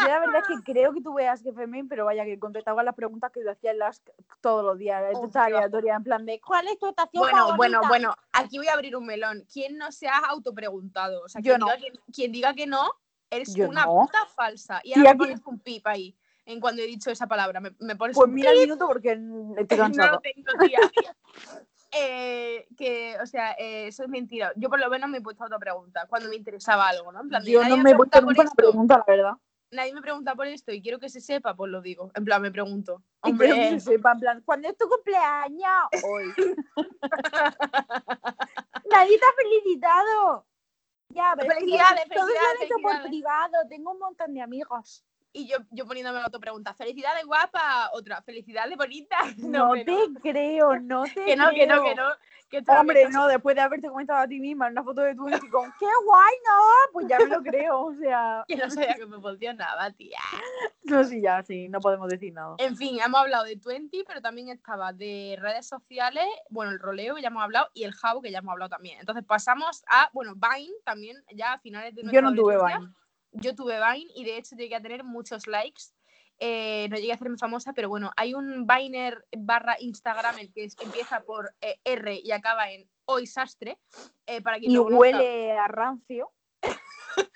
Yo 0.00 0.08
la 0.08 0.18
verdad 0.18 0.40
es 0.40 0.48
que 0.48 0.54
creo 0.72 0.92
que 0.92 1.00
tú 1.02 1.14
veas 1.14 1.42
que 1.42 1.52
Femen, 1.52 1.86
pero 1.86 2.06
vaya, 2.06 2.24
que 2.24 2.38
contestaba 2.38 2.82
las 2.82 2.94
preguntas 2.96 3.30
que 3.30 3.42
te 3.42 3.50
hacían 3.50 3.78
las 3.78 4.02
todos 4.40 4.64
los 4.64 4.78
días. 4.78 5.02
Oh, 5.14 5.28
bajo. 5.28 5.38
aleatoria, 5.38 5.94
en 5.96 6.02
plan 6.02 6.26
de 6.26 6.40
¿cuál 6.40 6.66
es 6.66 6.78
tu 6.78 6.88
estación 6.88 7.20
Bueno, 7.20 7.36
favorita? 7.36 7.56
bueno, 7.56 7.80
bueno. 7.88 8.14
Aquí 8.32 8.58
voy 8.58 8.66
a 8.68 8.72
abrir 8.72 8.96
un 8.96 9.06
melón. 9.06 9.44
¿Quién 9.52 9.76
no 9.76 9.92
se 9.92 10.08
ha 10.08 10.18
autopreguntado? 10.18 11.22
O 11.22 11.28
sea, 11.28 11.40
Yo 11.42 11.52
quien, 11.52 11.60
no. 11.60 11.66
diga 11.66 11.78
que, 11.78 12.12
quien 12.12 12.32
diga 12.32 12.54
que 12.54 12.66
no, 12.66 12.90
eres 13.30 13.54
Yo 13.54 13.68
una 13.68 13.84
no. 13.84 14.00
puta 14.00 14.26
falsa. 14.34 14.80
Y 14.82 14.98
ahora 14.98 15.14
pones 15.14 15.40
un 15.44 15.60
pip 15.60 15.86
ahí. 15.86 16.16
En 16.46 16.60
cuando 16.60 16.82
he 16.82 16.86
dicho 16.86 17.10
esa 17.10 17.26
palabra. 17.26 17.58
Me, 17.60 17.74
me 17.80 17.96
pones 17.96 18.14
Pues 18.16 18.28
un 18.28 18.34
mira 18.34 18.50
el 18.50 18.58
minuto 18.60 18.86
porque 18.86 19.16
mm, 19.16 19.58
estoy 19.58 19.78
no 19.96 20.06
lo 20.10 20.20
tengo, 20.20 20.52
tía. 20.66 20.80
Eh, 21.96 22.66
que, 22.76 23.16
o 23.22 23.26
sea, 23.26 23.52
eh, 23.52 23.86
eso 23.86 24.02
es 24.02 24.08
mentira. 24.08 24.52
Yo 24.56 24.68
por 24.68 24.80
lo 24.80 24.90
menos 24.90 25.08
me 25.08 25.18
he 25.18 25.20
puesto 25.20 25.44
otra 25.44 25.60
pregunta 25.60 26.06
cuando 26.08 26.28
me 26.28 26.34
interesaba 26.34 26.88
algo, 26.88 27.12
¿no? 27.12 27.20
En 27.20 27.28
plan, 27.28 27.44
Yo 27.44 27.62
no 27.68 27.76
me 27.76 27.92
he 27.92 27.94
puesto 27.94 28.20
nunca 28.20 28.42
una 28.42 28.50
pregunta, 28.50 28.98
la 28.98 29.04
verdad. 29.06 29.32
Nadie 29.70 29.94
me 29.94 30.02
pregunta 30.02 30.34
por 30.34 30.48
esto 30.48 30.72
y 30.72 30.82
quiero 30.82 30.98
que 30.98 31.08
se 31.08 31.20
sepa, 31.20 31.54
pues 31.54 31.70
lo 31.70 31.80
digo. 31.80 32.10
En 32.16 32.24
plan, 32.24 32.42
me 32.42 32.50
pregunto. 32.50 33.00
Y 33.22 33.32
quiero 33.36 33.54
que 33.54 33.60
Hombre, 33.62 33.78
se 33.80 33.92
sepa, 33.92 34.10
en 34.10 34.18
plan, 34.18 34.42
¿cuándo 34.44 34.66
es 34.68 34.76
tu 34.76 34.88
cumpleaños? 34.88 35.86
Hoy. 36.02 36.32
Nadie 38.90 39.18
te 39.18 39.24
ha 39.24 39.32
felicitado. 39.36 40.46
Ya, 41.10 41.34
pero 41.36 41.52
es 41.52 41.58
que 41.58 41.64
Felicidades, 41.64 42.08
lo 42.08 42.22
han 42.22 42.26
felicidades, 42.26 42.60
hecho 42.62 42.74
por 42.82 42.90
felicidades. 42.90 43.08
privado. 43.08 43.52
Tengo 43.68 43.92
un 43.92 43.98
montón 44.00 44.34
de 44.34 44.42
amigos. 44.42 45.04
Y 45.34 45.48
yo, 45.48 45.58
yo 45.70 45.84
poniéndome 45.84 46.20
la 46.20 46.30
pregunta. 46.30 46.72
Felicidades, 46.74 47.26
guapa. 47.26 47.90
Otra, 47.92 48.22
felicidades, 48.22 48.76
bonita. 48.76 49.18
No, 49.36 49.72
te 49.72 49.96
creo, 50.22 50.78
no 50.80 51.04
te 51.04 51.24
Que 51.24 51.36
no, 51.36 51.50
que 51.50 51.66
no, 51.66 51.82
creo. 51.82 51.84
que 51.84 51.94
no. 51.94 52.08
Que 52.48 52.62
no 52.62 52.80
Hombre, 52.80 53.08
no, 53.08 53.26
después 53.26 53.56
de 53.56 53.62
haberte 53.62 53.88
comentado 53.88 54.20
a 54.20 54.28
ti 54.28 54.38
misma 54.38 54.68
una 54.68 54.84
foto 54.84 55.00
de 55.00 55.14
tu 55.14 55.28
Insta 55.28 55.48
con 55.50 55.72
¡qué 55.78 55.86
guay, 56.04 56.34
no! 56.46 56.92
Pues 56.92 57.08
ya 57.08 57.18
me 57.18 57.26
lo 57.26 57.42
creo, 57.42 57.80
o 57.80 57.94
sea... 57.94 58.44
Que 58.48 58.56
no 58.56 58.70
sabía 58.70 58.94
que 58.94 59.06
me 59.06 59.20
funcionaba, 59.20 59.90
tía. 59.90 60.18
No, 60.84 61.02
sí, 61.02 61.20
ya, 61.20 61.42
sí, 61.42 61.68
no 61.68 61.80
podemos 61.80 62.08
decir 62.08 62.32
nada. 62.32 62.54
En 62.58 62.76
fin, 62.76 62.98
hemos 63.04 63.20
hablado 63.20 63.44
de 63.44 63.56
Twenty, 63.56 64.04
pero 64.06 64.20
también 64.20 64.50
estaba 64.50 64.92
de 64.92 65.36
redes 65.40 65.66
sociales, 65.66 66.26
bueno, 66.48 66.70
el 66.70 66.78
roleo 66.78 67.16
que 67.16 67.22
ya 67.22 67.28
hemos 67.28 67.42
hablado 67.42 67.68
y 67.74 67.82
el 67.84 67.92
Jabo 67.92 68.22
que 68.22 68.30
ya 68.30 68.38
hemos 68.38 68.52
hablado 68.52 68.68
también. 68.68 69.00
Entonces 69.00 69.24
pasamos 69.24 69.82
a, 69.88 70.10
bueno, 70.12 70.34
Vine 70.34 70.74
también, 70.84 71.24
ya 71.34 71.54
a 71.54 71.58
finales 71.58 71.94
de 71.96 72.02
Yo 72.12 72.22
no 72.22 72.32
tuve. 72.34 72.56
Vine. 72.56 72.92
Yo 73.34 73.54
tuve 73.54 73.76
Vine 73.78 74.10
y 74.14 74.24
de 74.24 74.36
hecho 74.38 74.56
llegué 74.56 74.74
a 74.76 74.80
tener 74.82 75.04
muchos 75.04 75.46
likes. 75.46 75.82
Eh, 76.38 76.88
no 76.90 76.96
llegué 76.96 77.12
a 77.12 77.14
hacerme 77.14 77.36
famosa, 77.38 77.72
pero 77.74 77.88
bueno, 77.88 78.10
hay 78.16 78.34
un 78.34 78.66
Viner 78.66 79.24
barra 79.36 79.76
Instagram 79.78 80.38
el 80.38 80.52
que 80.52 80.64
es- 80.64 80.76
empieza 80.80 81.20
por 81.22 81.54
eh, 81.60 81.78
R 81.84 82.20
y 82.22 82.30
acaba 82.32 82.70
en 82.72 82.88
Hoy 83.06 83.26
Sastre. 83.26 83.78
eh, 84.26 84.40
para 84.42 84.58
quien 84.58 84.72
Y 84.72 84.74
no 84.74 84.82
huele 84.82 85.52
a 85.52 85.68
rancio. 85.68 86.32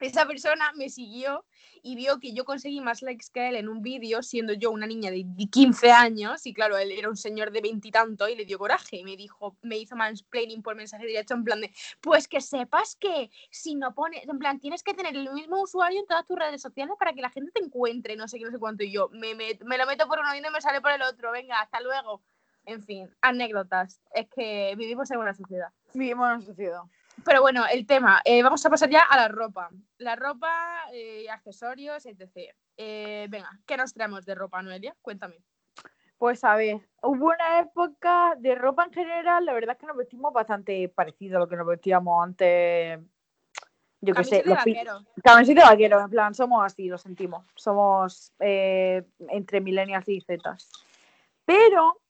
esa 0.00 0.26
persona 0.26 0.72
me 0.76 0.88
siguió 0.88 1.44
y 1.82 1.96
vio 1.96 2.18
que 2.18 2.32
yo 2.32 2.44
conseguí 2.44 2.80
más 2.80 3.02
likes 3.02 3.26
que 3.32 3.48
él 3.48 3.56
en 3.56 3.68
un 3.68 3.82
vídeo, 3.82 4.22
siendo 4.22 4.52
yo 4.52 4.70
una 4.70 4.86
niña 4.86 5.10
de 5.10 5.24
15 5.50 5.90
años, 5.90 6.46
y 6.46 6.54
claro, 6.54 6.78
él 6.78 6.92
era 6.92 7.08
un 7.08 7.16
señor 7.16 7.50
de 7.50 7.60
veintitantos 7.60 8.28
y, 8.30 8.34
le 8.34 8.44
dio 8.44 8.58
coraje 8.58 8.96
y 8.96 9.04
me 9.04 9.16
dijo, 9.16 9.56
me 9.62 9.78
hizo 9.78 9.96
mansplaining 9.96 10.62
por 10.62 10.76
mensaje 10.76 11.06
directo 11.06 11.34
en 11.34 11.44
plan 11.44 11.60
de, 11.60 11.72
pues 12.00 12.28
que 12.28 12.40
sepas 12.40 12.96
que 12.96 13.30
si 13.50 13.74
no 13.74 13.94
pones, 13.94 14.26
en 14.28 14.38
plan, 14.38 14.60
tienes 14.60 14.82
que 14.82 14.94
tener 14.94 15.16
el 15.16 15.32
mismo 15.32 15.62
usuario 15.62 16.00
en 16.00 16.06
todas 16.06 16.26
tus 16.26 16.38
redes 16.38 16.62
sociales 16.62 16.94
para 16.98 17.12
que 17.12 17.22
la 17.22 17.30
gente 17.30 17.50
te 17.52 17.64
encuentre, 17.64 18.16
no 18.16 18.28
sé 18.28 18.38
qué, 18.38 18.44
no 18.44 18.50
sé 18.50 18.58
cuánto, 18.58 18.84
y 18.84 18.92
yo 18.92 19.08
me, 19.12 19.34
me, 19.34 19.58
me 19.64 19.78
lo 19.78 19.86
meto 19.86 20.06
por 20.08 20.18
uno 20.18 20.34
y 20.34 20.40
me 20.40 20.60
sale 20.60 20.80
por 20.80 20.92
el 20.92 21.02
otro, 21.02 21.32
venga, 21.32 21.60
hasta 21.60 21.80
luego. 21.80 22.22
En 22.66 22.82
fin, 22.82 23.10
anécdotas. 23.20 24.00
Es 24.14 24.28
que 24.28 24.74
vivimos 24.76 25.10
en 25.10 25.18
una 25.18 25.34
sociedad. 25.34 25.68
Vivimos 25.94 26.28
en 26.28 26.36
una 26.36 26.44
sociedad. 26.44 26.82
Pero 27.24 27.42
bueno, 27.42 27.64
el 27.70 27.86
tema, 27.86 28.22
eh, 28.24 28.42
vamos 28.42 28.64
a 28.64 28.70
pasar 28.70 28.88
ya 28.88 29.02
a 29.02 29.16
la 29.16 29.28
ropa. 29.28 29.70
La 29.98 30.16
ropa, 30.16 30.84
eh, 30.92 31.28
accesorios, 31.30 32.06
etc. 32.06 32.54
Eh, 32.76 33.26
venga, 33.28 33.50
¿qué 33.66 33.76
nos 33.76 33.92
traemos 33.92 34.24
de 34.24 34.34
ropa, 34.34 34.62
Noelia? 34.62 34.96
Cuéntame. 35.02 35.38
Pues 36.16 36.44
a 36.44 36.54
ver, 36.56 36.80
hubo 37.02 37.26
una 37.26 37.60
época 37.60 38.34
de 38.38 38.54
ropa 38.54 38.84
en 38.84 38.92
general, 38.92 39.44
la 39.44 39.52
verdad 39.54 39.74
es 39.74 39.78
que 39.80 39.86
nos 39.86 39.96
vestimos 39.96 40.32
bastante 40.32 40.88
parecido 40.88 41.36
a 41.36 41.40
lo 41.40 41.48
que 41.48 41.56
nos 41.56 41.66
vestíamos 41.66 42.22
antes. 42.22 43.00
Yo 44.02 44.14
qué 44.14 44.24
sé, 44.24 44.42
los 44.44 44.64
pi- 44.64 44.72
vaquero. 44.74 45.04
Camiseta 45.22 45.62
de 45.62 45.66
vaquero, 45.68 46.00
en 46.00 46.10
plan, 46.10 46.34
somos 46.34 46.64
así, 46.64 46.88
lo 46.88 46.96
sentimos. 46.96 47.44
Somos 47.54 48.32
entre 48.38 49.60
millennials 49.60 50.08
y 50.08 50.20
zetas. 50.22 50.70
Pero 51.44 52.00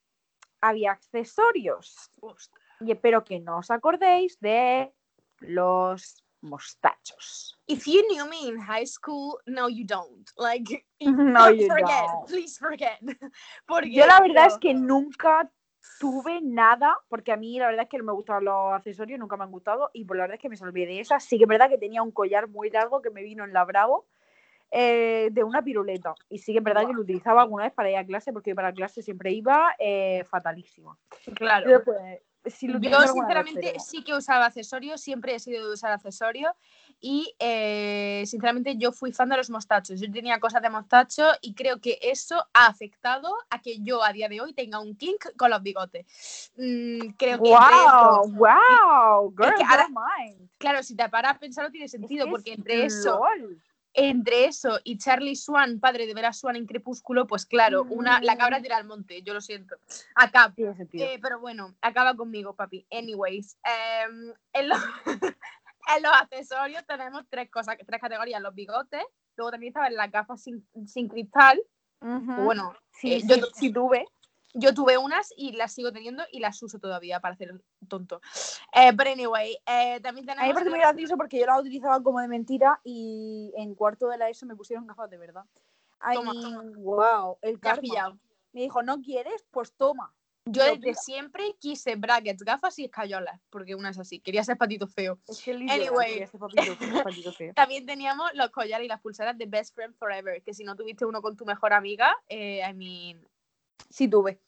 había 0.60 0.92
accesorios. 0.92 2.10
Ostras. 2.20 2.59
Y 2.80 2.92
espero 2.92 3.24
que 3.24 3.40
no 3.40 3.58
os 3.58 3.70
acordéis 3.70 4.38
de 4.40 4.92
los 5.40 6.22
mostachos. 6.42 7.58
If 7.66 7.86
you 7.86 8.02
knew 8.08 8.26
me 8.26 8.48
in 8.48 8.58
high 8.58 8.86
school, 8.86 9.38
no, 9.46 9.68
you 9.68 9.84
don't. 9.86 10.28
Like, 10.36 10.86
No, 11.00 11.50
you 11.50 11.68
forget, 11.68 12.06
don't. 12.06 12.26
please 12.26 12.58
forget. 12.58 12.98
Porque 13.66 13.92
Yo 13.92 14.06
la 14.06 14.20
verdad 14.20 14.46
es 14.46 14.58
que 14.58 14.74
nunca 14.74 15.50
tuve 15.98 16.40
nada, 16.42 16.98
porque 17.08 17.32
a 17.32 17.36
mí 17.36 17.58
la 17.58 17.66
verdad 17.68 17.84
es 17.84 17.88
que 17.88 17.98
no 17.98 18.04
me 18.04 18.12
gustaban 18.12 18.44
los 18.44 18.72
accesorios, 18.72 19.18
nunca 19.18 19.36
me 19.36 19.44
han 19.44 19.50
gustado, 19.50 19.90
y 19.94 20.04
por 20.04 20.16
la 20.16 20.24
verdad 20.24 20.34
es 20.36 20.40
que 20.40 20.48
me 20.48 20.56
salvé 20.56 20.86
de 20.86 21.00
esas. 21.00 21.24
Sí 21.24 21.38
que 21.38 21.44
es 21.44 21.48
verdad 21.48 21.68
que 21.68 21.78
tenía 21.78 22.02
un 22.02 22.10
collar 22.10 22.48
muy 22.48 22.70
largo 22.70 23.00
que 23.00 23.10
me 23.10 23.22
vino 23.22 23.44
en 23.44 23.52
la 23.52 23.64
Bravo 23.64 24.06
eh, 24.70 25.28
de 25.32 25.42
una 25.42 25.62
piruleta. 25.62 26.14
Y 26.28 26.38
sí 26.38 26.52
que 26.52 26.58
es 26.58 26.64
verdad 26.64 26.82
que 26.82 26.86
Guau. 26.88 26.96
lo 26.96 27.02
utilizaba 27.02 27.42
alguna 27.42 27.64
vez 27.64 27.72
para 27.72 27.90
ir 27.90 27.96
a 27.96 28.04
clase, 28.04 28.32
porque 28.32 28.54
para 28.54 28.72
clase 28.72 29.02
siempre 29.02 29.32
iba 29.32 29.74
eh, 29.78 30.24
fatalísima. 30.24 30.96
Claro. 31.34 31.68
Después, 31.68 31.98
sí 32.46 32.66
lo 32.68 32.78
Yo, 32.80 33.00
sinceramente, 33.06 33.60
pero- 33.60 33.80
sí 33.80 34.02
que 34.02 34.14
usaba 34.14 34.46
accesorios, 34.46 35.00
siempre 35.00 35.34
he 35.34 35.38
sido 35.40 35.66
de 35.66 35.72
usar 35.74 35.92
accesorios 35.92 36.52
y, 37.00 37.34
eh, 37.38 38.24
sinceramente, 38.26 38.76
yo 38.76 38.92
fui 38.92 39.12
fan 39.12 39.28
de 39.28 39.36
los 39.36 39.50
mostachos. 39.50 40.00
Yo 40.00 40.10
tenía 40.10 40.38
cosas 40.40 40.62
de 40.62 40.70
mostacho 40.70 41.24
y 41.40 41.54
creo 41.54 41.80
que 41.80 41.98
eso 42.02 42.42
ha 42.54 42.66
afectado 42.66 43.34
a 43.50 43.60
que 43.60 43.78
yo 43.80 44.02
a 44.02 44.12
día 44.12 44.28
de 44.28 44.40
hoy 44.40 44.52
tenga 44.52 44.80
un 44.80 44.96
kink 44.96 45.26
con 45.36 45.50
los 45.50 45.62
bigotes. 45.62 46.50
Mm, 46.56 47.10
creo 47.18 47.42
que 47.42 47.50
¡Wow! 47.50 47.58
eso- 47.58 48.22
¡Wow! 48.32 49.34
Girl, 49.36 49.54
que 49.56 49.64
ahora- 49.64 49.88
mind. 49.88 50.48
claro, 50.58 50.82
si 50.82 50.94
te 50.96 51.08
paras 51.08 51.36
a 51.36 51.38
pensarlo 51.38 51.70
tiene 51.70 51.86
Es 51.86 51.92
sentido, 51.92 52.26
que 52.26 52.30
porque 52.30 52.52
es 52.52 52.58
entre 52.58 52.84
eso, 52.84 53.18
LOL. 53.38 53.62
Entre 53.92 54.44
eso 54.44 54.78
y 54.84 54.98
Charlie 54.98 55.36
Swan, 55.36 55.80
padre 55.80 56.06
de 56.06 56.14
Vera 56.14 56.32
Swan 56.32 56.56
en 56.56 56.66
Crepúsculo, 56.66 57.26
pues 57.26 57.44
claro, 57.46 57.84
una, 57.90 58.20
la 58.20 58.36
cabra 58.36 58.58
Mm. 58.58 58.62
tira 58.62 58.76
al 58.76 58.84
monte, 58.84 59.22
yo 59.22 59.34
lo 59.34 59.40
siento. 59.40 59.76
Acá, 60.14 60.52
sentido. 60.76 61.04
eh, 61.06 61.18
pero 61.20 61.40
bueno, 61.40 61.74
acaba 61.80 62.14
conmigo, 62.16 62.54
papi. 62.54 62.86
Anyways, 62.90 63.58
em, 63.64 64.32
en, 64.52 64.68
los, 64.68 64.78
en 65.96 66.02
los 66.02 66.12
accesorios 66.12 66.86
tenemos 66.86 67.24
tres 67.28 67.50
cosas, 67.50 67.76
tres 67.86 68.00
categorías: 68.00 68.40
los 68.40 68.54
bigotes, 68.54 69.02
luego 69.36 69.50
también 69.50 69.70
estaban 69.70 69.94
las 69.94 70.10
gafas 70.10 70.42
sin, 70.42 70.66
sin 70.86 71.08
cristal. 71.08 71.60
Que 72.00 72.06
Bueno, 72.40 72.74
sí, 72.92 73.12
eh, 73.12 73.20
sí, 73.20 73.26
yo- 73.28 73.46
sí 73.54 73.72
tuve. 73.72 74.06
Yo 74.54 74.74
tuve 74.74 74.98
unas 74.98 75.32
y 75.36 75.52
las 75.52 75.72
sigo 75.72 75.92
teniendo 75.92 76.22
y 76.32 76.40
las 76.40 76.62
uso 76.62 76.78
todavía 76.78 77.20
para 77.20 77.34
hacer 77.34 77.60
tonto. 77.88 78.20
Eh, 78.74 78.92
pero 78.96 79.10
anyway, 79.10 79.56
eh, 79.66 80.00
también 80.02 80.28
A 80.30 80.34
mí 80.34 80.38
me 80.38 80.42
tenemos. 80.42 80.54
parece 80.54 80.70
muy 80.70 80.78
gracioso 80.80 81.16
porque 81.16 81.38
yo 81.40 81.46
la 81.46 81.58
utilizaba 81.60 82.02
como 82.02 82.20
de 82.20 82.28
mentira 82.28 82.80
y 82.84 83.52
en 83.56 83.74
cuarto 83.74 84.08
de 84.08 84.18
la 84.18 84.28
ESO 84.28 84.46
me 84.46 84.56
pusieron 84.56 84.86
gafas 84.86 85.08
de 85.10 85.18
verdad. 85.18 85.44
I 86.02 86.14
Toma, 86.14 86.32
toma. 86.32 86.62
wow, 86.76 87.38
el 87.42 87.60
karma. 87.60 87.82
pillado. 87.82 88.18
Me 88.52 88.62
dijo, 88.62 88.82
¿no 88.82 89.00
quieres? 89.00 89.44
Pues 89.50 89.72
toma. 89.74 90.12
Yo 90.46 90.64
desde 90.64 90.78
pilla. 90.78 90.94
siempre 90.94 91.54
quise 91.60 91.94
brackets, 91.96 92.42
gafas 92.42 92.78
y 92.78 92.86
escayolas, 92.86 93.38
porque 93.50 93.74
una 93.74 93.90
es 93.90 93.98
así, 93.98 94.20
quería 94.20 94.42
ser 94.42 94.56
patito 94.56 94.88
feo. 94.88 95.18
Es 95.28 95.40
que 95.42 95.52
Anyway. 95.52 96.26
ser 96.26 96.40
papito, 96.40 96.76
feo, 96.76 97.02
patito 97.04 97.32
feo. 97.32 97.52
También 97.54 97.84
teníamos 97.86 98.30
los 98.34 98.48
collares 98.50 98.86
y 98.86 98.88
las 98.88 99.00
pulseras 99.00 99.36
de 99.36 99.44
Best 99.46 99.74
Friend 99.74 99.94
Forever, 99.94 100.42
que 100.42 100.54
si 100.54 100.64
no 100.64 100.74
tuviste 100.74 101.04
uno 101.04 101.20
con 101.20 101.36
tu 101.36 101.44
mejor 101.44 101.74
amiga, 101.74 102.16
eh, 102.28 102.62
I 102.68 102.72
mean, 102.72 103.28
Sí 103.88 104.08
tuve, 104.08 104.40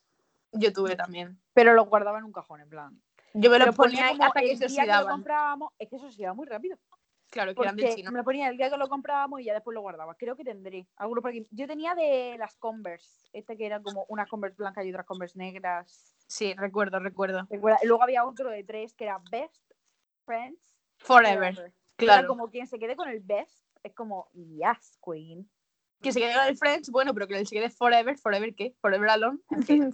yo 0.53 0.73
tuve 0.73 0.97
también. 0.97 1.41
pero 1.55 1.75
lo 1.75 1.85
guardaba 1.87 2.19
en 2.19 2.25
un 2.25 2.33
cajón, 2.33 2.61
en 2.61 2.69
plan. 2.69 3.03
Yo 3.35 3.51
me 3.51 3.59
Lo 3.59 3.67
los 3.67 3.77
ponía 3.77 4.11
como 4.11 4.25
hasta 4.25 4.41
que 4.41 4.53
el 4.53 4.59
se 4.59 4.67
día 4.67 4.85
que 4.85 5.05
lo 5.05 5.09
comprábamos, 5.09 5.73
es 5.79 5.89
que 5.89 5.97
eso 5.97 6.11
se 6.11 6.23
iba 6.23 6.35
muy 6.35 6.47
rápido. 6.47 6.77
Claro, 7.31 7.55
que 7.55 7.63
eran 7.63 7.77
de 7.77 7.83
Porque 7.85 7.97
chino. 7.97 8.11
me 8.13 8.19
lo 8.19 8.25
ponía 8.25 8.47
el 8.51 8.59
día 8.59 8.69
que 8.69 8.77
lo 8.77 8.89
comprábamos 8.89 9.41
y 9.41 9.45
ya 9.45 9.55
después 9.55 9.75
lo 9.75 9.81
guardaba. 9.81 10.15
Creo 10.17 10.37
que 10.37 10.45
tendré 10.45 10.87
alguno 10.97 11.23
por 11.23 11.31
aquí. 11.31 11.47
Yo 11.51 11.67
tenía 11.67 11.95
de 11.95 12.37
las 12.39 12.57
Converse, 12.57 13.31
este 13.33 13.57
que 13.57 13.65
era 13.65 13.81
como 13.81 14.05
unas 14.11 14.29
Converse 14.29 14.57
blancas 14.59 14.85
y 14.85 14.91
otras 14.91 15.07
Converse 15.07 15.39
negras. 15.39 16.15
Sí, 16.27 16.53
recuerdo, 16.59 16.99
recuerdo. 16.99 17.47
¿Recuerda? 17.49 17.79
Luego 17.85 18.03
había 18.03 18.27
otro 18.27 18.51
de 18.51 18.63
tres 18.65 18.93
que 18.93 19.05
era 19.05 19.19
Best 19.31 19.73
Friends 20.27 20.61
Forever, 20.99 21.55
Forever. 21.55 21.73
Que 21.97 22.05
Era 22.05 22.15
claro. 22.17 22.29
como 22.29 22.51
quien 22.51 22.67
se 22.67 22.79
quede 22.79 22.97
con 22.97 23.09
el 23.09 23.21
Best, 23.21 23.67
es 23.83 23.95
como, 23.95 24.29
yes, 24.35 24.99
Queen. 25.03 25.49
Que 26.03 26.13
se 26.13 26.21
quede 26.21 26.35
con 26.35 26.47
el 26.47 26.57
Friends, 26.57 26.91
bueno, 26.91 27.15
pero 27.15 27.29
que 27.29 27.39
el 27.39 27.47
se 27.47 27.55
quede 27.55 27.71
Forever, 27.71 28.19
¿Forever 28.19 28.55
qué? 28.55 28.75
¿Forever 28.81 29.09
Alone? 29.09 29.39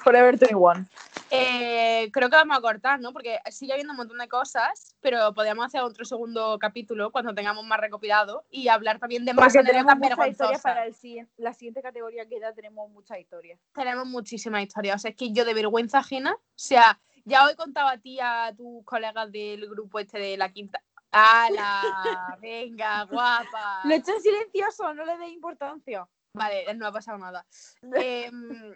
Forever 0.02 0.38
21. 0.38 0.86
Eh, 1.30 2.10
creo 2.12 2.30
que 2.30 2.36
vamos 2.36 2.56
a 2.56 2.60
cortar, 2.60 2.98
¿no? 3.00 3.12
Porque 3.12 3.38
sigue 3.50 3.72
habiendo 3.72 3.92
un 3.92 3.98
montón 3.98 4.18
de 4.18 4.28
cosas, 4.28 4.96
pero 5.00 5.34
podríamos 5.34 5.66
hacer 5.66 5.82
otro 5.82 6.04
segundo 6.04 6.58
capítulo 6.58 7.12
cuando 7.12 7.34
tengamos 7.34 7.64
más 7.66 7.78
recopilado 7.78 8.44
y 8.50 8.68
hablar 8.68 8.98
también 8.98 9.24
de 9.24 9.34
más 9.34 9.52
Porque 9.52 9.66
tenemos 9.66 9.92
anécdotas 9.92 10.18
mucha 10.18 10.28
historia 10.30 10.50
vergonzosas. 10.50 10.62
para 10.62 10.86
el 10.86 10.94
siguiente, 10.94 11.32
la 11.36 11.52
siguiente 11.52 11.82
categoría 11.82 12.26
que 12.26 12.40
ya 12.40 12.52
tenemos 12.52 12.90
mucha 12.90 13.18
historia. 13.18 13.58
Tenemos 13.74 14.06
muchísimas 14.06 14.62
historias. 14.62 14.96
O 14.96 14.98
sea, 15.00 15.10
es 15.10 15.16
que 15.16 15.32
yo 15.32 15.44
de 15.44 15.54
vergüenza 15.54 15.98
ajena, 15.98 16.32
o 16.32 16.40
sea, 16.54 16.98
ya 17.24 17.44
hoy 17.44 17.54
contaba 17.56 17.92
a 17.92 17.98
ti 17.98 18.18
a 18.20 18.54
tus 18.56 18.82
colegas 18.84 19.30
del 19.30 19.68
grupo 19.68 19.98
este 19.98 20.18
de 20.18 20.38
la 20.38 20.50
quinta. 20.50 20.82
¡Hala! 21.12 22.36
Venga, 22.40 23.04
guapa. 23.04 23.80
Lo 23.84 23.94
he 23.94 23.96
hecho 23.96 24.12
en 24.12 24.20
silencioso, 24.20 24.92
no 24.94 25.04
le 25.04 25.16
dé 25.18 25.28
importancia. 25.28 26.08
Vale, 26.34 26.72
no 26.74 26.86
ha 26.86 26.92
pasado 26.92 27.18
nada. 27.18 27.46
Em, 27.82 28.74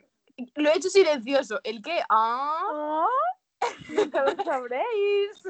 lo 0.57 0.71
he 0.71 0.77
hecho 0.77 0.89
silencioso. 0.89 1.61
¿El 1.63 1.83
qué? 1.83 2.03
Ah, 2.09 3.07
Nunca 3.91 4.25
lo 4.25 4.43
sabréis. 4.45 5.43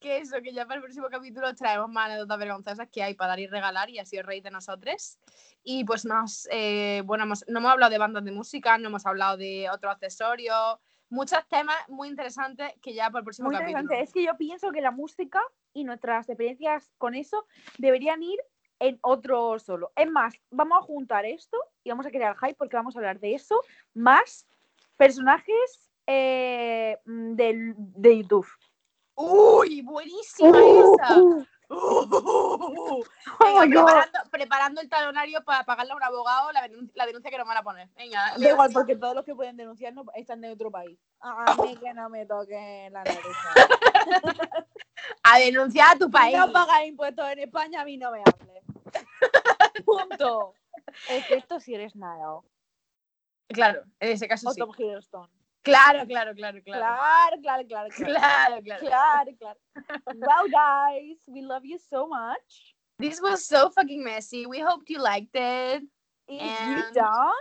que 0.00 0.16
eso, 0.18 0.40
que 0.42 0.52
ya 0.52 0.64
para 0.64 0.76
el 0.76 0.82
próximo 0.82 1.08
capítulo 1.08 1.48
os 1.48 1.54
traemos 1.54 1.88
más 1.88 2.06
anécdotas 2.06 2.38
vergonzosas 2.38 2.88
que 2.90 3.02
hay 3.04 3.14
para 3.14 3.28
dar 3.30 3.40
y 3.40 3.46
regalar 3.46 3.88
y 3.90 4.00
así 4.00 4.18
os 4.18 4.26
reír 4.26 4.42
de 4.42 4.50
nosotros. 4.50 5.18
Y 5.62 5.84
pues 5.84 6.04
más, 6.04 6.48
eh, 6.50 7.02
bueno, 7.04 7.22
hemos- 7.24 7.44
no 7.46 7.60
hemos 7.60 7.70
hablado 7.70 7.90
de 7.92 7.98
bandas 7.98 8.24
de 8.24 8.32
música, 8.32 8.78
no 8.78 8.88
hemos 8.88 9.06
hablado 9.06 9.36
de 9.36 9.70
otros 9.70 9.92
accesorios, 9.92 10.78
muchos 11.12 11.46
temas 11.48 11.76
muy 11.88 12.08
interesantes 12.08 12.72
que 12.80 12.94
ya 12.94 13.10
para 13.10 13.20
el 13.20 13.24
próximo 13.24 13.48
Muy 13.48 13.56
capítulo. 13.56 13.82
interesante. 13.82 14.04
Es 14.04 14.12
que 14.12 14.24
yo 14.24 14.36
pienso 14.38 14.72
que 14.72 14.80
la 14.80 14.90
música 14.90 15.40
y 15.74 15.84
nuestras 15.84 16.28
experiencias 16.28 16.90
con 16.96 17.14
eso 17.14 17.46
deberían 17.78 18.22
ir 18.22 18.40
en 18.80 18.98
otro 19.02 19.58
solo. 19.58 19.92
Es 19.94 20.10
más, 20.10 20.34
vamos 20.50 20.78
a 20.78 20.86
juntar 20.86 21.26
esto 21.26 21.58
y 21.84 21.90
vamos 21.90 22.06
a 22.06 22.10
crear 22.10 22.36
hype 22.38 22.54
porque 22.54 22.76
vamos 22.76 22.96
a 22.96 22.98
hablar 22.98 23.20
de 23.20 23.34
eso, 23.34 23.60
más 23.92 24.48
personajes 24.96 25.92
eh, 26.06 26.96
de 27.04 28.16
YouTube. 28.16 28.48
¡Uy! 29.14 29.82
¡Buenísima 29.82 30.58
esa! 30.58 31.18
Uh, 31.18 31.44
Oh 33.38 33.60
venga, 33.60 33.84
preparando, 33.84 34.18
preparando 34.30 34.80
el 34.80 34.88
talonario 34.88 35.42
para 35.44 35.64
pagarle 35.64 35.92
a 35.92 35.96
un 35.96 36.02
abogado 36.02 36.52
la, 36.52 36.66
denun- 36.68 36.90
la 36.94 37.06
denuncia 37.06 37.30
que 37.30 37.38
nos 37.38 37.46
van 37.46 37.56
a 37.56 37.62
poner. 37.62 37.88
Venga, 37.96 38.34
Da 38.38 38.48
igual, 38.50 38.70
porque 38.72 38.94
todos 38.96 39.14
los 39.14 39.24
que 39.24 39.34
pueden 39.34 39.56
denunciarnos 39.56 40.06
están 40.14 40.40
de 40.40 40.50
otro 40.50 40.70
país. 40.70 40.98
A 41.20 41.54
mí 41.62 41.76
que 41.76 41.94
no 41.94 42.08
me 42.10 42.26
toquen 42.26 42.92
la 42.92 43.04
nariz. 43.04 43.22
a 45.22 45.38
denunciar 45.38 45.96
a 45.96 45.98
tu 45.98 46.10
país. 46.10 46.36
no 46.36 46.52
pagas 46.52 46.84
impuestos 46.84 47.26
en 47.30 47.38
España, 47.40 47.80
a 47.80 47.84
mí 47.84 47.96
no 47.96 48.10
me 48.12 48.20
hables. 48.20 48.64
Punto. 49.84 50.54
Excepto 51.08 51.58
si 51.60 51.74
eres 51.74 51.94
Niall 51.96 52.40
Claro, 53.48 53.82
en 54.00 54.10
ese 54.12 54.28
caso 54.28 54.48
o 54.48 54.52
sí. 54.52 54.60
Tom 54.60 54.72
Hiddleston. 54.76 55.28
Claro, 55.64 56.06
claro, 56.06 56.34
claro, 56.34 56.60
claro. 56.64 56.80
Claro, 56.80 57.36
claro, 57.42 57.64
claro, 57.68 57.88
claro. 57.90 58.14
Claro, 58.14 58.62
claro. 58.62 58.80
Claro, 58.80 59.30
claro. 59.38 59.58
Well, 60.16 60.48
guys, 60.50 61.16
we 61.26 61.42
love 61.42 61.64
you 61.64 61.78
so 61.78 62.08
much. 62.08 62.74
This 62.98 63.20
was 63.20 63.46
so 63.46 63.70
fucking 63.70 64.02
messy. 64.02 64.46
We 64.46 64.60
hope 64.60 64.82
you 64.88 64.98
liked 64.98 65.34
it. 65.34 65.82
If 66.28 66.60
you 66.66 66.82
don't, 66.92 67.34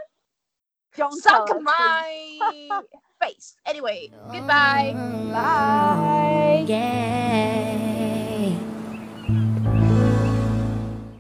don't 0.98 1.14
Suck 1.22 1.50
us, 1.50 1.62
my 1.62 2.82
face. 3.22 3.56
Anyway, 3.66 4.12
goodbye. 4.32 4.94
Bye. 5.32 6.66
Yeah. 6.68 7.91